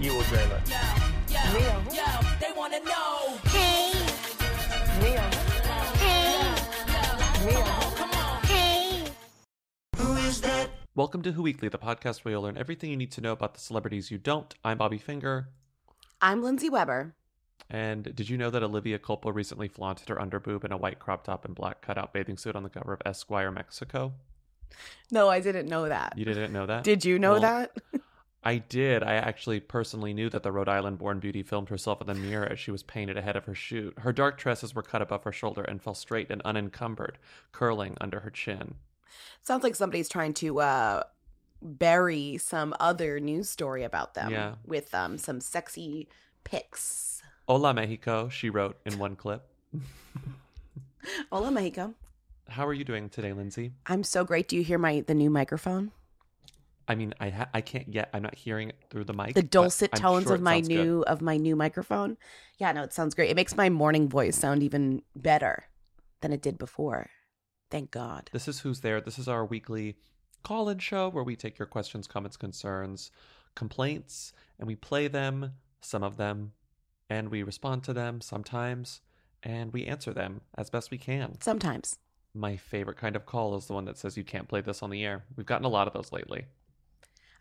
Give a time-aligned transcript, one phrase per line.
[0.00, 0.66] You will dream it.
[1.28, 1.84] Neo.
[2.40, 3.36] They wanna know.
[3.48, 3.92] Hey.
[5.02, 5.20] Neo.
[5.98, 6.54] Hey.
[7.44, 7.64] Neo.
[8.46, 9.04] Hey.
[10.94, 13.52] Welcome to Who Weekly, the podcast where you'll learn everything you need to know about
[13.52, 14.54] the celebrities you don't.
[14.64, 15.48] I'm Bobby Finger.
[16.22, 17.14] I'm Lindsay Weber.
[17.68, 21.24] And did you know that Olivia Culpo recently flaunted her underboob in a white crop
[21.24, 24.14] top and black cutout bathing suit on the cover of Esquire Mexico?
[25.10, 26.14] No, I didn't know that.
[26.16, 26.84] You didn't know that?
[26.84, 27.76] Did you know Well, that?
[28.42, 29.02] I did.
[29.02, 32.46] I actually personally knew that the Rhode Island born beauty filmed herself in the mirror
[32.50, 33.98] as she was painted ahead of her shoot.
[33.98, 37.18] Her dark tresses were cut above her shoulder and fell straight and unencumbered,
[37.52, 38.76] curling under her chin.
[39.42, 41.02] Sounds like somebody's trying to uh,
[41.60, 44.54] bury some other news story about them Yeah.
[44.64, 46.08] with um, some sexy
[46.44, 47.22] pics.
[47.46, 49.46] Hola, Mexico, she wrote in one clip.
[51.30, 51.94] Hola, Mexico.
[52.48, 53.72] How are you doing today, Lindsay?
[53.86, 54.48] I'm so great.
[54.48, 55.92] Do you hear my the new microphone?
[56.90, 58.10] I mean, I ha- I can't yet.
[58.12, 59.36] I'm not hearing it through the mic.
[59.36, 60.74] The dulcet tones sure of my sounds good.
[60.74, 62.16] new of my new microphone.
[62.58, 63.30] Yeah, no, it sounds great.
[63.30, 65.66] It makes my morning voice sound even better
[66.20, 67.08] than it did before.
[67.70, 68.28] Thank God.
[68.32, 69.00] This is Who's There.
[69.00, 69.98] This is our weekly
[70.42, 73.12] call in show where we take your questions, comments, concerns,
[73.54, 76.54] complaints, and we play them, some of them,
[77.08, 79.00] and we respond to them sometimes,
[79.44, 81.40] and we answer them as best we can.
[81.40, 81.98] Sometimes.
[82.34, 84.90] My favorite kind of call is the one that says you can't play this on
[84.90, 85.22] the air.
[85.36, 86.46] We've gotten a lot of those lately.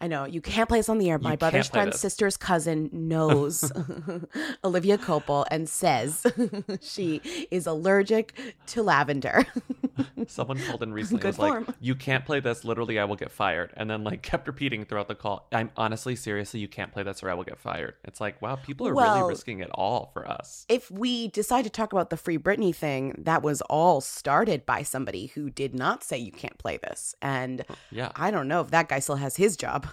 [0.02, 1.18] I know you can't play this on the air.
[1.18, 2.02] You My brother's friend's this.
[2.02, 3.70] sister's cousin knows
[4.64, 6.26] Olivia Culpo and says
[6.82, 8.34] she is allergic
[8.68, 9.46] to lavender.
[10.28, 11.76] Someone called in recently and Good was like, form.
[11.80, 12.64] "You can't play this.
[12.64, 16.16] Literally, I will get fired." And then like kept repeating throughout the call, "I'm honestly,
[16.16, 18.94] seriously, you can't play this, or I will get fired." It's like, wow, people are
[18.94, 20.66] Well- really risking it all for us.
[20.70, 24.84] if we decide to talk about the Free Britney thing, that was all started by
[24.84, 27.16] somebody who did not say you can't play this.
[27.22, 29.88] And oh, Yeah, I don't know if that guy still has his job.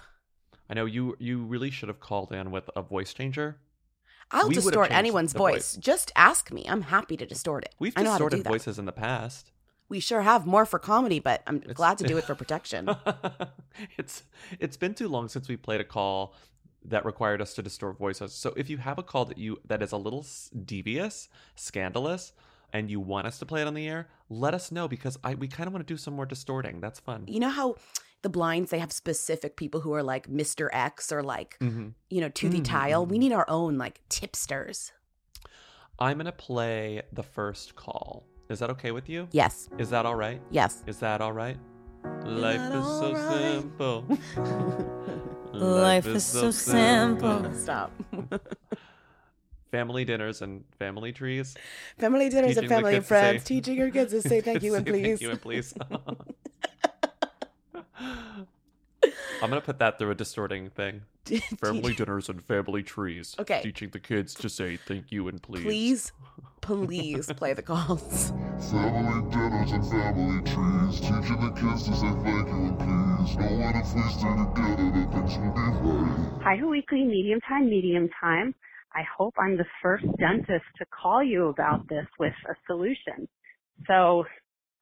[0.69, 1.15] I know you.
[1.19, 3.57] You really should have called in with a voice changer.
[4.29, 5.75] I'll We distort anyone's voice.
[5.75, 5.77] voice.
[5.77, 6.65] Just ask me.
[6.67, 7.73] I'm happy to distort it.
[7.79, 9.51] We've I know how to do distorted voices in the past.
[9.89, 12.89] We sure have more for comedy, but I'm It's- glad to do it for protection.
[13.97, 14.23] it's
[14.59, 16.33] it's been too long since we played a call
[16.85, 18.33] that required us to distort voices.
[18.33, 20.25] So if you have a call that you that is a little
[20.65, 22.33] devious, scandalous,
[22.73, 25.35] and you want us to play it on the air, let us know because I
[25.35, 26.79] we kind of want to do some more distorting.
[26.81, 27.25] That's fun.
[27.27, 27.75] you know how
[28.23, 30.69] the blinds they have specific people who are like Mr.
[30.73, 33.05] X or like hmm you know to the Mhm, tile.
[33.05, 33.21] We mhm.
[33.21, 34.91] need our own like tipsters.
[35.99, 38.25] I'm gonna play the first call.
[38.49, 39.27] Is that okay with you?
[39.31, 40.41] Yes, Is that all right?
[40.51, 40.83] yes.
[40.87, 41.57] Is that all right?
[42.23, 43.61] Life is, so alright?
[43.61, 44.05] simple.
[45.53, 47.53] Life is so simple.
[47.53, 47.91] Stop.
[49.71, 51.55] Family dinners and family trees.
[51.99, 54.39] family dinners Teaching and family and kids to say- friends, teaching your kids to say
[54.47, 55.19] thank you and please.
[55.19, 55.73] Thank you and please.
[59.41, 61.03] I'm gonna put that through a distorting thing.
[61.59, 63.35] Family dinners and family trees.
[63.37, 63.61] Okay.
[63.61, 65.63] Teaching the kids to say thank you and please.
[65.63, 66.11] please,
[66.61, 68.31] please play the calls.
[68.71, 73.35] Family dinners and family trees, teaching the kids to say thank you and please.
[73.35, 76.41] Knowing if we stay together, that things will be right.
[76.43, 78.55] Hi, Who Weekly, medium time, medium time.
[78.95, 83.27] I hope I'm the first dentist to call you about this with a solution.
[83.85, 84.23] So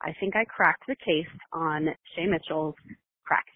[0.01, 2.75] I think I cracked the case on Shay Mitchell's
[3.25, 3.49] cracked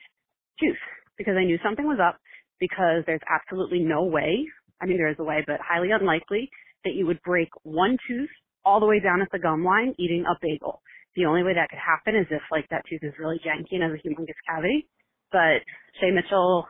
[0.60, 0.82] tooth
[1.18, 2.18] because I knew something was up
[2.60, 4.46] because there's absolutely no way,
[4.82, 6.50] I mean there is a way, but highly unlikely
[6.86, 8.30] that you would break one tooth
[8.66, 10.82] all the way down at the gum line eating a bagel.
[11.16, 13.84] The only way that could happen is if like that tooth is really janky and
[13.84, 14.88] has a humongous cavity.
[15.32, 15.66] But
[16.00, 16.68] Shay Mitchell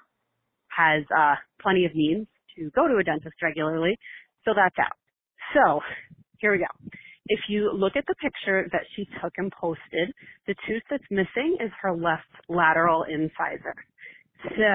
[0.69, 3.97] has uh, plenty of means to go to a dentist regularly,
[4.45, 4.97] so that's out.
[5.53, 5.81] So
[6.39, 6.71] here we go.
[7.29, 10.11] If you look at the picture that she took and posted,
[10.47, 13.75] the tooth that's missing is her left lateral incisor.
[14.43, 14.73] So,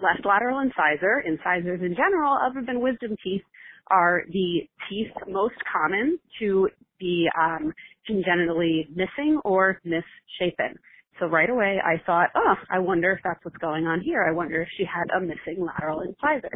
[0.00, 3.42] left lateral incisor, incisors in general, other than wisdom teeth,
[3.88, 6.68] are the teeth most common to
[6.98, 7.72] be um,
[8.06, 10.78] congenitally missing or misshapen.
[11.20, 14.24] So right away I thought, oh, I wonder if that's what's going on here.
[14.24, 16.50] I wonder if she had a missing lateral incisor.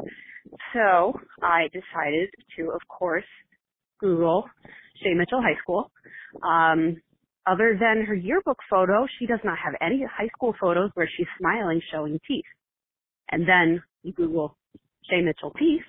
[0.73, 3.25] So I decided to, of course,
[4.01, 4.49] Google
[5.03, 5.91] Shay Mitchell High School.
[6.43, 6.97] Um,
[7.47, 11.27] other than her yearbook photo, she does not have any high school photos where she's
[11.39, 12.45] smiling showing teeth.
[13.31, 14.57] And then you Google
[15.09, 15.85] Shay Mitchell teeth,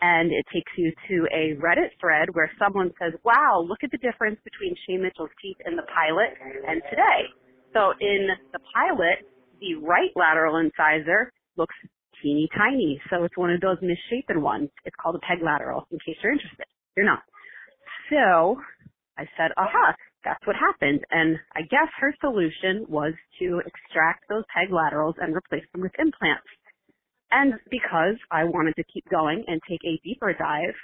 [0.00, 3.98] and it takes you to a Reddit thread where someone says, wow, look at the
[3.98, 6.34] difference between Shay Mitchell's teeth in the pilot
[6.68, 7.26] and today.
[7.72, 9.26] So in the pilot,
[9.60, 11.74] the right lateral incisor looks
[12.22, 13.00] teeny tiny.
[13.10, 14.70] So it's one of those misshapen ones.
[14.84, 16.66] It's called a peg lateral, in case you're interested.
[16.96, 17.22] You're not.
[18.12, 18.60] So
[19.16, 19.94] I said, aha,
[20.24, 21.00] that's what happened.
[21.10, 25.92] And I guess her solution was to extract those peg laterals and replace them with
[25.98, 26.46] implants.
[27.30, 30.76] And because I wanted to keep going and take a deeper dive,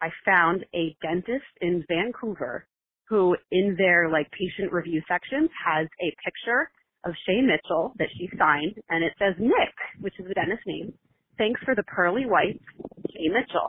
[0.00, 2.66] I found a dentist in Vancouver
[3.08, 6.70] who in their like patient review sections has a picture
[7.04, 10.94] of Shay Mitchell that she signed and it says Nick, which is the dentist's name.
[11.36, 12.64] Thanks for the pearly whites,
[13.12, 13.68] Shay Mitchell.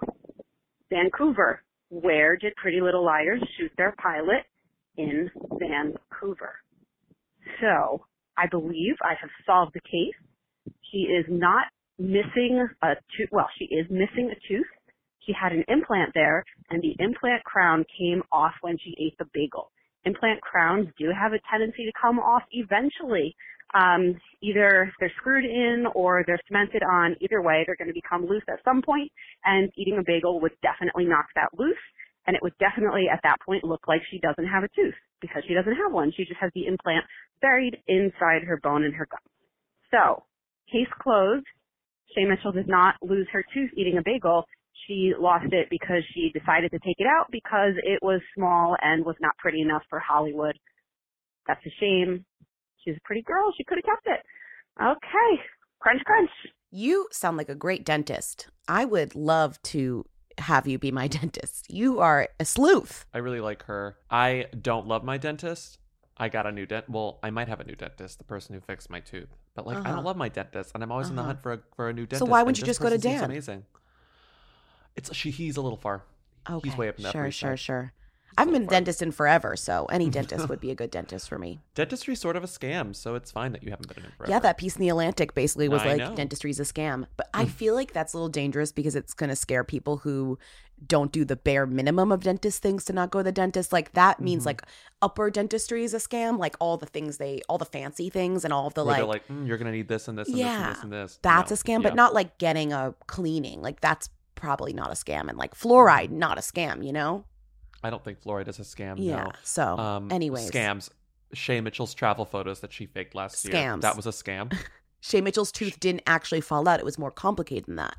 [0.90, 1.64] Vancouver.
[1.92, 4.46] Where did Pretty Little Liars shoot their pilot?
[4.98, 5.30] In
[5.60, 6.56] Vancouver.
[7.62, 8.06] So
[8.38, 10.74] I believe I have solved the case.
[10.92, 11.68] She is not
[12.00, 13.30] missing a tooth.
[13.32, 14.68] Well, she is missing a tooth.
[15.26, 19.30] She had an implant there, and the implant crown came off when she ate the
[19.34, 19.72] bagel.
[20.06, 23.36] Implant crowns do have a tendency to come off eventually.
[23.74, 27.16] Um, either they're screwed in or they're cemented on.
[27.22, 29.12] Either way, they're going to become loose at some point,
[29.46, 31.78] and eating a bagel would definitely knock that loose.
[32.28, 35.44] And it would definitely at that point look like she doesn't have a tooth because
[35.48, 36.12] she doesn't have one.
[36.16, 37.06] She just has the implant
[37.42, 39.20] buried inside her bone and her gum.
[39.90, 40.24] So,
[40.72, 41.46] case closed.
[42.14, 44.46] Shay Mitchell did not lose her tooth eating a bagel.
[44.88, 49.06] She lost it because she decided to take it out because it was small and
[49.06, 50.58] was not pretty enough for Hollywood.
[51.48, 52.26] That's a shame.
[52.84, 53.52] She's a pretty girl.
[53.58, 54.26] She could have kept it.
[54.82, 55.42] Okay.
[55.80, 56.30] Crunch, crunch.
[56.72, 58.48] You sound like a great dentist.
[58.68, 60.06] I would love to
[60.38, 61.70] have you be my dentist.
[61.70, 63.06] You are a sleuth.
[63.14, 63.98] I really like her.
[64.10, 65.78] I don't love my dentist.
[66.18, 66.90] I got a new dent.
[66.90, 69.30] Well, I might have a new dentist, the person who fixed my tooth.
[69.56, 69.92] But like, I Uh-huh.
[69.96, 71.30] don't love my dentist, and I'm always in the Uh-huh.
[71.30, 72.20] hunt for a for a new dentist.
[72.20, 73.30] So why wouldn't you just go to person seems Dan?
[73.32, 73.66] Amazing.
[74.96, 75.32] It's she.
[75.32, 76.04] He's a little far.
[76.50, 76.70] Okay.
[76.70, 77.94] He's way up in the Sure, Upper sure, sure.
[78.38, 81.28] I haven't been a dentist in forever, so any dentist would be a good dentist
[81.30, 81.60] for me.
[81.76, 84.32] Dentistry's sort of a scam, so it's fine that you haven't been in forever.
[84.32, 86.16] Yeah, that piece in the Atlantic basically was I like know.
[86.16, 87.08] dentistry's a scam.
[87.18, 90.38] But I feel like that's a little dangerous because it's going to scare people who
[90.88, 93.72] don't do the bare minimum of dentist things to not go to the dentist.
[93.72, 94.48] Like that means Mhm.
[94.48, 94.62] like
[95.04, 98.52] upper dentistry is a scam, like all the things they all the fancy things and
[98.52, 100.38] all of the Where like, they're like, "Mm, you're gonna need this and this and
[100.38, 101.20] Yeah, this and this and this.
[101.22, 101.54] that's No.
[101.54, 101.90] a scam, Yeah.
[101.90, 103.62] but not like getting a cleaning.
[103.62, 106.18] Like that's probably not a scam and like fluoride Mm-hmm.
[106.18, 107.26] not a scam, you know?
[107.84, 108.96] I don't think Florida is a scam.
[108.98, 109.24] Yeah.
[109.24, 109.32] No.
[109.44, 110.90] So, Um, anyways, scams.
[111.34, 113.54] Shay Mitchell's travel photos that she faked last year.
[113.54, 113.82] Scams.
[113.82, 114.54] That was a scam.
[115.02, 116.80] Shay Mitchell's tooth didn't actually fall out.
[116.80, 117.96] It was more complicated than that.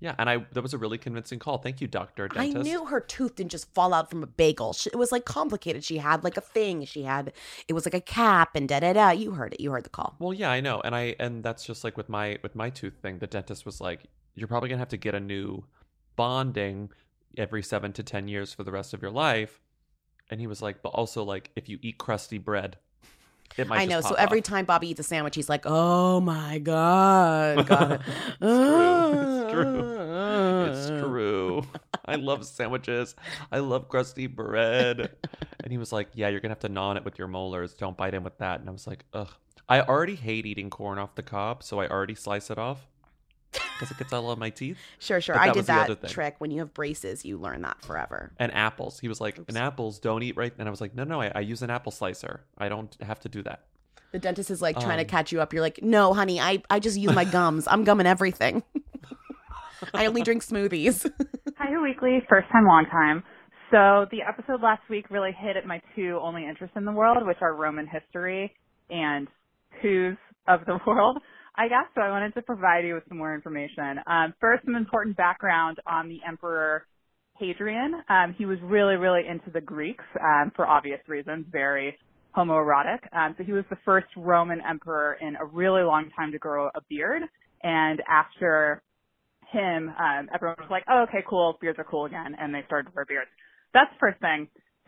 [0.00, 1.58] yeah, and I that was a really convincing call.
[1.58, 4.72] Thank you, Doctor I knew her tooth didn't just fall out from a bagel.
[4.72, 5.82] She, it was like complicated.
[5.82, 6.84] She had like a thing.
[6.84, 7.32] She had
[7.66, 9.10] it was like a cap and da da da.
[9.10, 9.60] You heard it.
[9.60, 10.14] You heard the call.
[10.20, 12.94] Well, yeah, I know, and I and that's just like with my with my tooth
[13.02, 13.18] thing.
[13.18, 14.04] The dentist was like,
[14.36, 15.64] "You're probably gonna have to get a new
[16.14, 16.90] bonding
[17.36, 19.60] every seven to ten years for the rest of your life."
[20.30, 22.76] And he was like, "But also like, if you eat crusty bread,
[23.56, 24.00] it might." I know.
[24.00, 28.00] So pop every time Bobby eats a sandwich, he's like, "Oh my god, it."
[28.40, 29.50] It's true.
[29.50, 30.66] It's true.
[30.66, 31.62] It's true.
[32.04, 33.14] I love sandwiches.
[33.50, 35.10] I love crusty bread.
[35.62, 37.74] And he was like, "Yeah, you're gonna have to gnaw on it with your molars.
[37.74, 39.30] Don't bite in with that." And I was like, "Ugh."
[39.70, 42.86] I already hate eating corn off the cob, so I already slice it off
[43.78, 44.78] because it gets all on my teeth.
[44.98, 45.34] Sure, sure.
[45.34, 46.34] But I that did was the other that trick.
[46.38, 48.32] When you have braces, you learn that forever.
[48.38, 48.98] And apples.
[49.00, 49.48] He was like, Oops.
[49.48, 51.70] "And apples don't eat right." And I was like, "No, no, I, I use an
[51.70, 52.40] apple slicer.
[52.58, 53.64] I don't have to do that."
[54.12, 55.52] The dentist is like trying to Um, catch you up.
[55.52, 57.68] You're like, "No, honey, I I just use my gums.
[57.68, 58.62] I'm gumming everything.
[59.94, 61.10] I only drink smoothies."
[61.58, 62.22] Hi, Weekly.
[62.28, 63.22] First time, long time.
[63.70, 67.26] So the episode last week really hit at my two only interests in the world,
[67.26, 68.54] which are Roman history
[68.88, 69.28] and
[69.82, 70.16] who's
[70.46, 71.18] of the world,
[71.58, 71.90] I guess.
[71.96, 73.98] So I wanted to provide you with some more information.
[74.06, 76.86] Um, first, some important background on the Emperor
[77.36, 77.94] Hadrian.
[78.08, 81.98] Um, he was really, really into the Greeks um, for obvious reasons, very
[82.36, 83.00] homoerotic.
[83.12, 86.68] Um, so he was the first Roman emperor in a really long time to grow
[86.68, 87.22] a beard.
[87.64, 88.80] And after
[89.50, 92.90] him, um, everyone was like, oh, okay, cool, beards are cool again, and they started
[92.90, 93.30] to wear beards.
[93.74, 94.46] That's the first thing.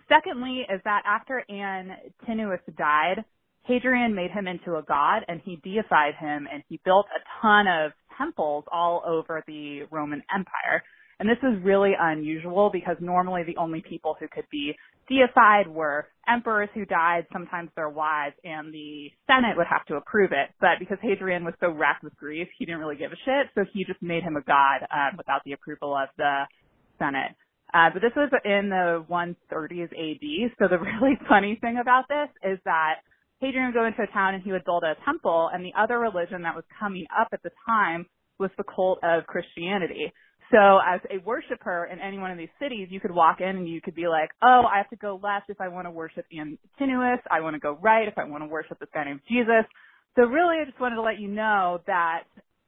[0.09, 3.25] Secondly, is that after Antinous died,
[3.71, 7.67] Hadrian made him into a god, and he deified him, and he built a ton
[7.69, 10.83] of temples all over the Roman Empire.
[11.21, 14.73] And this is really unusual because normally the only people who could be
[15.09, 20.33] deified were emperors who died, sometimes their wives, and the Senate would have to approve
[20.33, 20.51] it.
[20.61, 23.65] But because Hadrian was so racked with grief, he didn't really give a shit, so
[23.73, 26.43] he just made him a god um, without the approval of the
[26.99, 27.37] Senate.
[27.73, 32.29] Uh, but this was in the 130s AD, so the really funny thing about this
[32.43, 32.95] is that
[33.41, 35.99] Hadrian would go into a town and he would build a temple, and the other
[35.99, 38.07] religion that was coming up at the time
[38.39, 40.13] was the cult of Christianity.
[40.51, 43.69] So as a worshiper in any one of these cities, you could walk in and
[43.69, 46.27] you could be like, oh, I have to go left if I want to worship
[46.33, 47.21] Antinous.
[47.31, 49.65] I want to go right if I want to worship this guy named Jesus.
[50.17, 52.25] So really, I just wanted to let you know that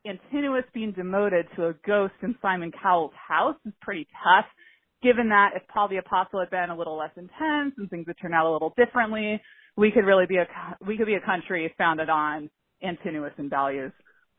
[0.07, 4.47] Antinous being demoted to a ghost in Simon Cowell's house is pretty tough.
[5.03, 8.17] Given that if Paul the Apostle had been a little less intense and things would
[8.23, 9.43] turn out a little differently,
[9.77, 10.47] we could really be a
[10.87, 12.51] we could be a country founded on
[12.83, 13.93] Antinous and values.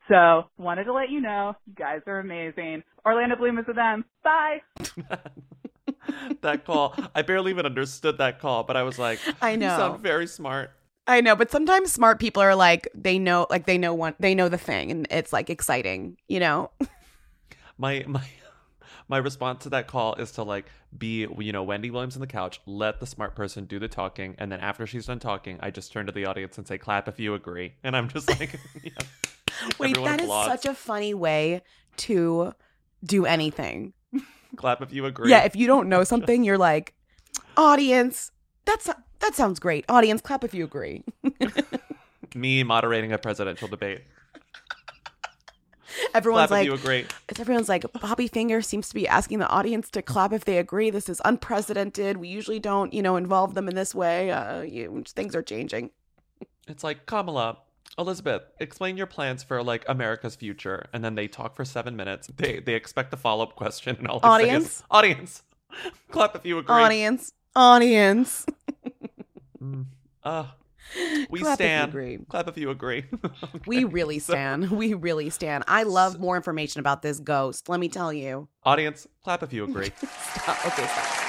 [0.08, 2.82] So wanted to let you know, you guys are amazing.
[3.06, 4.04] Orlando Bloom is with them.
[4.22, 4.60] Bye.
[6.42, 6.94] that call.
[7.14, 9.76] I barely even understood that call, but I was like, I You know.
[9.76, 10.72] sound very smart.
[11.06, 14.34] I know, but sometimes smart people are like they know like they know one they
[14.34, 16.70] know the thing and it's like exciting, you know?
[17.76, 18.24] My my
[19.08, 22.26] my response to that call is to like be you know Wendy Williams on the
[22.26, 25.70] couch, let the smart person do the talking, and then after she's done talking, I
[25.70, 28.58] just turn to the audience and say, "Clap if you agree," and I'm just like,
[28.82, 28.92] yeah.
[29.78, 31.62] Wait, Everyone that is such a funny way
[31.98, 32.52] to
[33.04, 33.92] do anything.
[34.56, 35.30] clap if you agree.
[35.30, 36.94] Yeah, if you don't know something, you're like,
[37.56, 38.30] audience,
[38.64, 38.86] that's
[39.20, 39.84] that sounds great.
[39.88, 41.04] Audience, clap if you agree.
[42.34, 44.02] me moderating a presidential debate.
[46.14, 47.06] Everyone's clap like, if you agree.
[47.28, 50.58] it's everyone's like, Bobby Finger seems to be asking the audience to clap if they
[50.58, 50.90] agree.
[50.90, 52.16] This is unprecedented.
[52.16, 54.30] We usually don't, you know, involve them in this way.
[54.30, 55.90] Uh, you, things are changing.
[56.66, 57.58] It's like Kamala,
[57.98, 62.28] Elizabeth, explain your plans for like America's future, and then they talk for seven minutes.
[62.36, 64.82] They they expect a follow up question, and all say is, Audience?
[64.90, 65.42] audience,
[66.10, 66.74] clap if you agree.
[66.74, 68.46] Audience, audience.
[69.62, 69.86] Mm.
[70.22, 70.44] Uh,
[71.30, 71.88] we Clap if you stand.
[71.90, 72.18] agree.
[72.28, 73.04] Clap if you agree.
[73.66, 74.70] We really stand.
[74.70, 75.64] We really stand.
[75.66, 77.68] I love more information about this ghost.
[77.68, 78.48] Let me tell you.
[78.64, 79.90] Audience, clap if you agree.
[79.98, 80.66] Stop.
[80.66, 81.20] Okay, stop.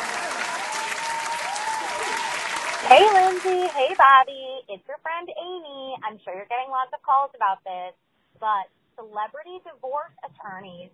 [2.85, 3.65] Hey, Lindsay.
[3.73, 4.61] Hey, Bobby.
[4.69, 5.95] It's your friend Amy.
[6.05, 7.97] I'm sure you're getting lots of calls about this,
[8.39, 10.89] but celebrity divorce attorneys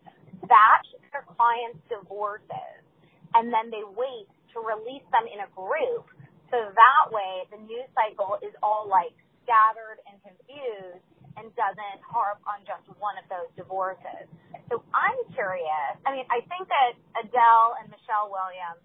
[0.47, 2.79] batch their clients' divorces
[3.35, 6.07] and then they wait to release them in a group.
[6.51, 9.15] So that way the news cycle is all like
[9.47, 11.03] scattered and confused
[11.39, 14.27] and doesn't harp on just one of those divorces.
[14.67, 15.95] So I'm curious.
[16.03, 18.83] I mean, I think that Adele and Michelle Williams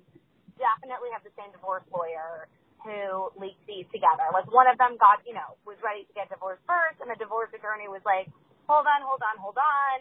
[0.56, 2.46] definitely have the same divorce lawyer
[2.87, 4.30] who leaked these together.
[4.30, 7.18] Like one of them got, you know, was ready to get divorced first, and the
[7.18, 8.30] divorce attorney was like,
[8.70, 9.99] "Hold on, hold on, hold on.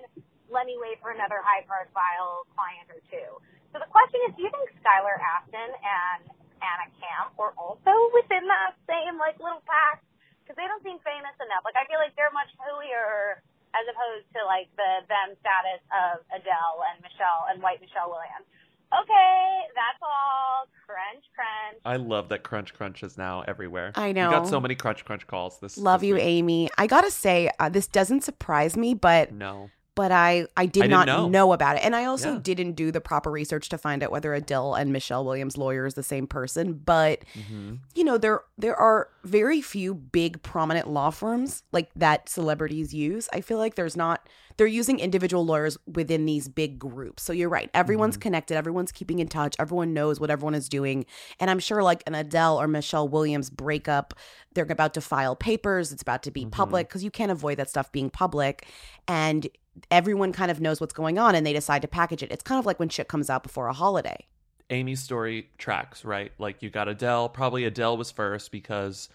[0.54, 3.30] Let me wait for another high-profile client or two.
[3.74, 6.22] So the question is, do you think Skylar Astin and
[6.66, 10.02] Anna Camp were also within that same like little pack?
[10.42, 11.62] Because they don't seem famous enough.
[11.62, 13.42] Like I feel like they're much hooier
[13.78, 18.50] as opposed to like the them status of Adele and Michelle and White Michelle Williams.
[18.94, 20.68] Okay, that's all.
[20.86, 21.82] Crunch, crunch.
[21.84, 23.92] I love that Crunch Crunch is now everywhere.
[23.96, 24.30] I know.
[24.30, 25.60] We got so many Crunch Crunch calls.
[25.60, 26.24] This Love this you, week.
[26.24, 26.70] Amy.
[26.78, 29.70] I gotta say, uh, this doesn't surprise me, but No.
[29.96, 31.28] But I I did I not know.
[31.30, 31.54] know.
[31.54, 32.40] about it, and I also Yeah.
[32.42, 35.94] didn't do the proper research to find out whether Adele and Michelle Williams' lawyer is
[35.94, 36.74] the same person.
[36.74, 42.28] But hmm you know, there there are very few big prominent law firms like that
[42.30, 43.30] celebrities use.
[43.34, 47.24] I feel like there's not they're using individual lawyers within these big groups.
[47.24, 47.70] So you're right.
[47.74, 51.06] Everyone's connected, everyone's keeping in touch, everyone knows what everyone is doing.
[51.40, 54.14] And I'm sure like an Adele or Michelle Williams breakup,
[54.54, 57.70] they're about to file papers, it's about to be public because you can't avoid that
[57.70, 58.66] stuff being public.
[59.08, 59.48] And
[59.92, 62.32] everyone kind of knows what's going on and they decide to package it.
[62.32, 64.26] It's kind of like when shit comes out before a holiday.
[64.70, 66.32] Amy's story tracks, right?
[66.40, 67.30] Like you got Adele.
[67.30, 69.10] Probably Adele was first because,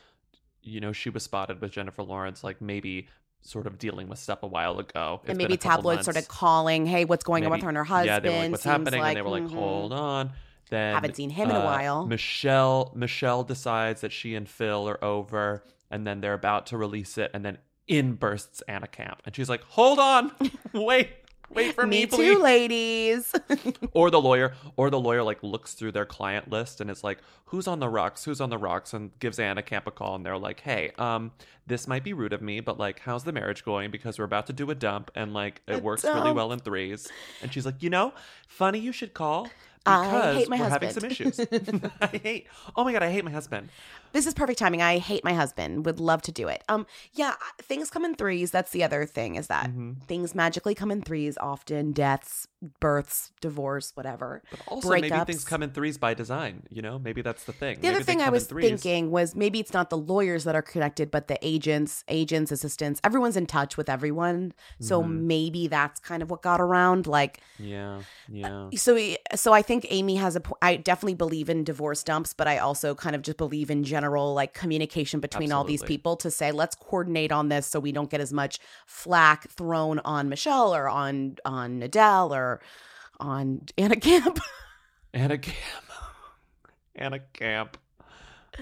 [0.63, 3.09] you know, she was spotted with Jennifer Lawrence, like maybe
[3.43, 5.21] sort of dealing with stuff a while ago.
[5.23, 8.07] It's and maybe tabloids started calling, "Hey, what's going on with her and her husband?"
[8.07, 9.55] Yeah, they were like, "What's Seems happening?" like, and they were like, mhm.
[9.55, 10.33] "Hold on."
[10.69, 12.07] Then Haven't seen him in a uh, while.
[12.07, 17.19] Michelle Michelle decides that she and Phil are over, and then they're about to release
[17.19, 17.59] it, and then
[17.91, 20.33] in bursts Anna Camp, and she's like, "Hold on,
[20.73, 21.11] wait."
[21.53, 22.37] Wait for me, Me please.
[22.37, 23.35] too, ladies.
[23.93, 27.19] or the lawyer or the lawyer like looks through their client list and it's like
[27.47, 28.23] who's on the rocks?
[28.23, 28.95] Who's on the rocks?
[28.95, 31.33] And gives anna camp a call and they're like hey um
[31.67, 33.91] this might be rude of me but like how's the marriage going?
[33.91, 36.61] Because we're about to do a dump and like it A works really well in
[36.61, 37.09] threes.
[37.43, 38.13] And she's like you know
[38.47, 39.49] funny you should call
[39.85, 41.41] I because hate my we're having some issues.
[42.01, 43.71] I hate oh my god i hate my husband
[44.13, 44.83] this is perfect timing.
[44.83, 45.87] I hate my husband.
[45.87, 46.63] Would love to do it.
[46.69, 48.51] Um, yeah, things come in threes.
[48.51, 50.03] That's the other thing is that Mhm.
[50.07, 51.37] things magically come in threes.
[51.41, 52.47] Often deaths,
[52.81, 54.43] births, divorce, whatever.
[54.51, 57.81] but also maybe things come in threes by design you know maybe that's the thing
[57.81, 60.55] The other Maybe they thing I was thinking was maybe it's not the lawyers that
[60.55, 63.01] are connected, but the agents, agents, assistants.
[63.05, 65.11] Everyone's in touch with everyone, so Mhm.
[65.23, 67.07] maybe that's kind of what got around.
[67.07, 68.99] Like, yeah yeah so
[69.35, 70.43] so I think Amy has a.
[70.63, 74.00] I definitely believe in divorce dumps, but I also kind of just believe in general
[74.35, 78.11] like communication between all these people to say let's coordinate on this so we don't
[78.11, 82.61] get as much flack thrown on Michelle or on on Adele or
[83.19, 84.39] on Anna Camp.
[85.13, 85.91] anna camp
[86.95, 87.77] anna camp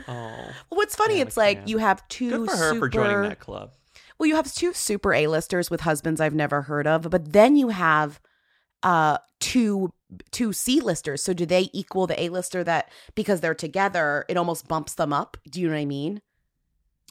[0.06, 1.16] oh well, what's funny?
[1.16, 3.72] Anna it's like you have two Good for her super, for joining that club.
[4.18, 7.68] Well, you have two super A-listers with husbands I've never heard of, but then you
[7.68, 8.20] have
[8.82, 9.90] uh two
[10.30, 11.22] two C-listers.
[11.22, 15.36] So do they equal the A-lister that because they're together, it almost bumps them up?
[15.50, 16.22] Do you know what I mean?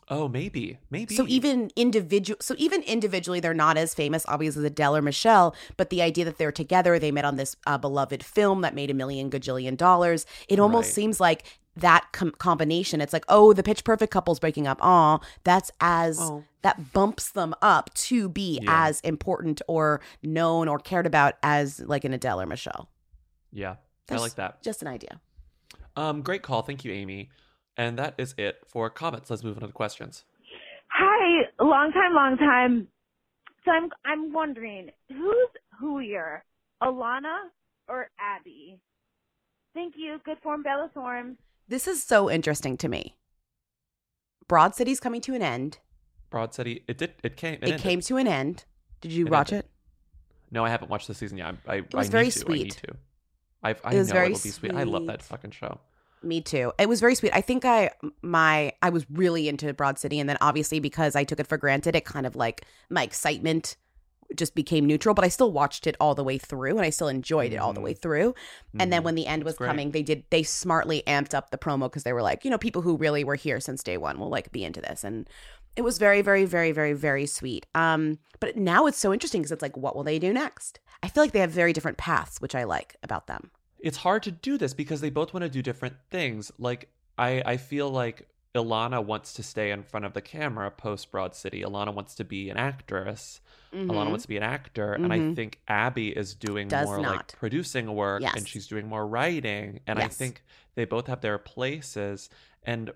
[0.10, 1.16] Oh, maybe, maybe.
[1.16, 5.54] So even individual, so even individually, they're not as famous, obviously, as Adele or Michelle.
[5.76, 8.90] But the idea that they're together, they met on this uh, beloved film that made
[8.90, 10.26] a million gajillion dollars.
[10.48, 10.94] It almost Right.
[10.94, 11.44] seems like
[11.80, 13.02] that com- combination.
[13.02, 14.78] It's like, oh, the Pitch Perfect couple's breaking up.
[14.82, 16.44] Aw, that's as Oh.
[16.62, 18.88] that bumps them up to be Yeah.
[18.88, 22.90] as important or known or cared about as like an Adele or Michelle.
[23.52, 23.76] yeah,
[24.10, 24.62] I like that.
[24.62, 25.20] Just an idea.
[25.96, 26.62] Um, great call.
[26.62, 27.30] Thank you, Amy.
[27.76, 29.30] And that is it for comments.
[29.30, 30.26] Let's move on to the questions.
[30.90, 32.88] Hi, long time, long time.
[33.66, 35.50] So I'm I'm wondering who's
[35.82, 36.44] whoier,
[36.82, 37.50] Ilana
[37.88, 38.80] or Abby?
[39.74, 40.20] Thank you.
[40.26, 41.38] Good form, Bella Thorne.
[41.68, 43.18] This is so interesting to me.
[44.48, 45.80] Broad City's coming to an end.
[46.30, 46.84] Broad City.
[46.88, 47.14] It did.
[47.24, 47.56] It came.
[47.56, 47.82] It, It, ended.
[47.82, 48.66] came to an end.
[49.02, 49.66] Did you It watch ended.
[49.66, 49.72] it?
[50.52, 51.56] No, I haven't watched the season yet.
[51.68, 52.46] I, I, It was I very need to.
[52.48, 52.84] I need sweet.
[52.88, 52.96] to.
[53.64, 54.74] I, I It was know very it'll be sweet.
[54.74, 55.80] I love that fucking show.
[56.24, 56.72] Me too.
[56.80, 57.32] It was very sweet.
[57.34, 61.24] I think I my I was really into Broad City, and then obviously because I
[61.24, 63.78] took it for granted, it kind of like my excitement
[64.36, 65.16] just became neutral.
[65.16, 67.74] But I still watched it all the way through, and I still enjoyed it all
[67.74, 68.36] the way through.
[68.80, 69.06] And then Mhm.
[69.06, 72.14] when the end was coming, they did they smartly amped up the promo because they
[72.14, 74.64] were like, you know, people who really were here since day one will like be
[74.64, 75.30] into this, and
[75.76, 77.66] it was very, very, very, very, very sweet.
[77.76, 80.80] Um, but now it's so interesting because it's like, what will they do next?
[81.04, 83.52] I feel like they have very different paths, which I like about them.
[83.80, 86.52] it's hard to do this because they both want to do different things.
[86.58, 91.12] Like I I feel like Ilana wants to stay in front of the camera post
[91.12, 91.62] Broad City.
[91.62, 93.42] Ilana wants to be an actress.
[93.74, 94.10] Ilana Mhm.
[94.10, 95.36] wants to be an actor, and I Mhm.
[95.36, 97.16] think Abby is doing Does more not.
[97.18, 98.34] like producing work, Yes.
[98.38, 99.82] and she's doing more writing.
[99.86, 100.44] And I think
[100.76, 102.30] they both have their places.
[102.64, 102.92] And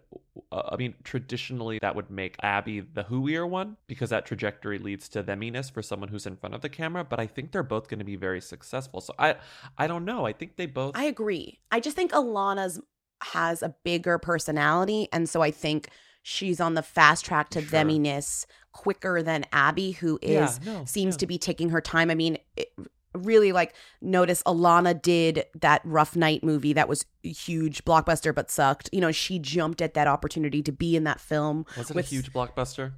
[0.51, 5.07] uh, I mean, traditionally, that would make Abby the whoier one because that trajectory leads
[5.09, 7.03] to theminess for someone who's in front of the camera.
[7.05, 8.99] But I think they're both going to be very successful.
[9.01, 9.35] So I,
[9.77, 10.25] I don't know.
[10.25, 10.95] I think they both.
[10.97, 11.59] I agree.
[11.71, 12.81] I just think Ilana's
[13.21, 15.89] has a bigger personality, and so I think
[16.23, 17.79] she's on the fast track to Sure.
[17.79, 22.09] theminess quicker than Abby, who is Yeah, no, seems to be taking her time.
[22.11, 22.69] I mean, it,
[23.13, 28.49] really like notice Ilana did that Rough Night movie that was a huge blockbuster but
[28.49, 28.89] sucked.
[28.93, 31.65] You know, she jumped at that opportunity to be in that film.
[31.77, 32.93] Was it with- a huge blockbuster?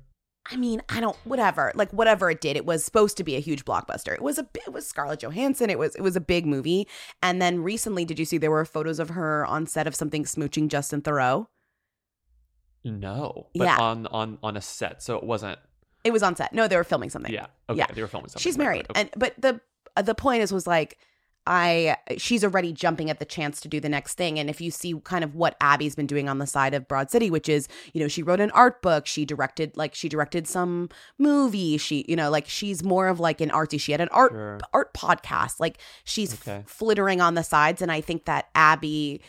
[0.51, 1.71] I mean, I don't whatever.
[1.73, 4.13] Like whatever it did, it was supposed to be a huge blockbuster.
[4.13, 5.69] It was a it was Scarlett Johansson.
[5.69, 6.87] It was it was a big movie.
[7.21, 10.25] And then recently, did you see there were photos of her on set of something
[10.25, 11.47] smooching Justin Theroux?
[12.83, 13.77] No, but Yeah.
[13.79, 15.57] on on on a set, so it wasn't.
[16.03, 16.51] It was on set.
[16.53, 17.31] No, they were filming something.
[17.31, 17.87] Yeah, okay, Yeah.
[17.93, 18.41] they were filming something.
[18.43, 19.01] She's married, okay.
[19.01, 19.61] and but the
[19.95, 20.97] uh, the point is was like
[21.45, 24.39] I she's already jumping at the chance to do the next thing.
[24.39, 27.11] And if you see kind of what Abby's been doing on the side of Broad
[27.11, 30.47] City, which is you know she wrote an art book, she directed like she directed
[30.47, 33.79] some movie, she you know like she's more of like an artsy.
[33.79, 34.59] She had an art Sure.
[34.73, 37.81] art podcast, like she's f- flittering on the sides.
[37.81, 39.21] And I think that Abby,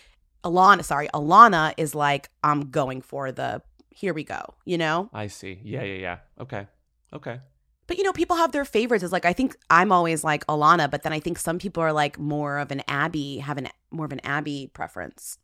[0.44, 5.08] Ilana, sorry, Ilana is like I'm going for the here we go, you know.
[5.12, 5.60] I see.
[5.62, 6.18] Yeah, yeah, yeah.
[6.40, 6.66] Okay,
[7.12, 7.40] okay.
[7.86, 9.04] But you know, people have their favorites.
[9.04, 11.92] It's like I think I'm always like Ilana, but then I think some people are
[11.92, 15.38] like more of an Abby, have an more of an Abby preference.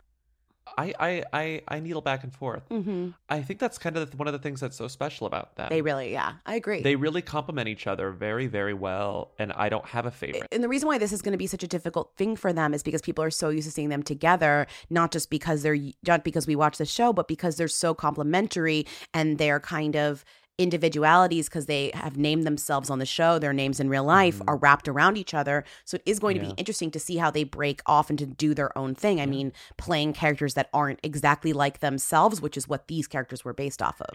[0.79, 2.68] I I I, I needle back and forth.
[2.68, 3.09] Mm-hmm.
[3.29, 5.68] I think that's kind of one of the things that's so special about them.
[5.68, 6.83] They really, yeah, I agree.
[6.83, 10.48] they really complement each other very very well, and I don't have a favorite.
[10.53, 12.74] and the reason why this is going to be such a difficult thing for them
[12.74, 16.24] is because people are so used to seeing them together, not just because they're not
[16.24, 20.24] because we watch the show, but because they're so complementary and they're kind of
[20.61, 24.44] individualities because they have named themselves on the show their names in real life Mhm.
[24.49, 27.31] are wrapped around each other so it is going to be interesting to see how
[27.31, 31.01] they break off and to do their own thing i mean playing characters that aren't
[31.03, 34.14] exactly like themselves which is what these characters were based off of